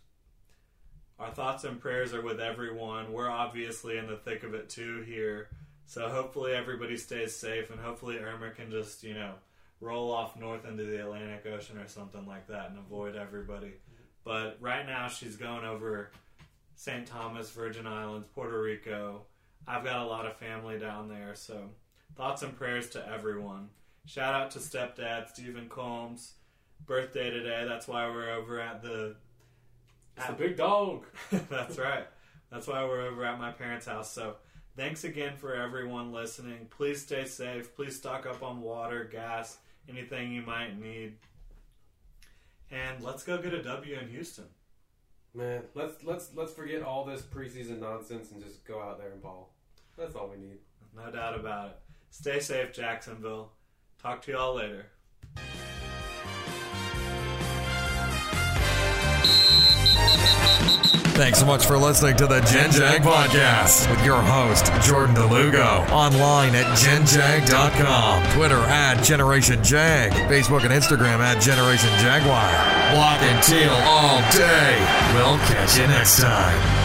[1.18, 3.12] our thoughts and prayers are with everyone.
[3.12, 5.48] We're obviously in the thick of it too here.
[5.86, 9.34] So hopefully everybody stays safe and hopefully Irma can just, you know,
[9.80, 13.74] roll off north into the Atlantic Ocean or something like that and avoid everybody.
[14.24, 16.10] But right now she's going over
[16.74, 17.06] St.
[17.06, 19.22] Thomas, Virgin Islands, Puerto Rico.
[19.66, 21.70] I've got a lot of family down there, so
[22.16, 23.68] thoughts and prayers to everyone.
[24.04, 26.34] Shout out to stepdad Stephen Combs.
[26.84, 27.64] Birthday today.
[27.66, 29.16] That's why we're over at the.
[30.16, 31.04] It's the big dog.
[31.50, 32.06] That's right.
[32.50, 34.10] That's why we're over at my parents' house.
[34.12, 34.36] So
[34.76, 36.68] thanks again for everyone listening.
[36.70, 37.74] Please stay safe.
[37.76, 39.58] Please stock up on water, gas,
[39.88, 41.14] anything you might need.
[42.70, 44.46] And let's go get a W in Houston.
[45.34, 49.20] Man, let's let's let's forget all this preseason nonsense and just go out there and
[49.20, 49.52] ball.
[49.98, 50.58] That's all we need.
[50.96, 51.76] No doubt about it.
[52.10, 53.52] Stay safe, Jacksonville.
[54.00, 54.86] Talk to y'all later.
[61.16, 65.88] Thanks so much for listening to the Gen Jag Podcast with your host, Jordan DeLugo.
[65.90, 72.46] Online at genjag.com, Twitter at Generation Jag, Facebook and Instagram at Generation Jaguar.
[72.94, 74.76] Block and teal all day.
[75.14, 76.75] We'll catch you next time.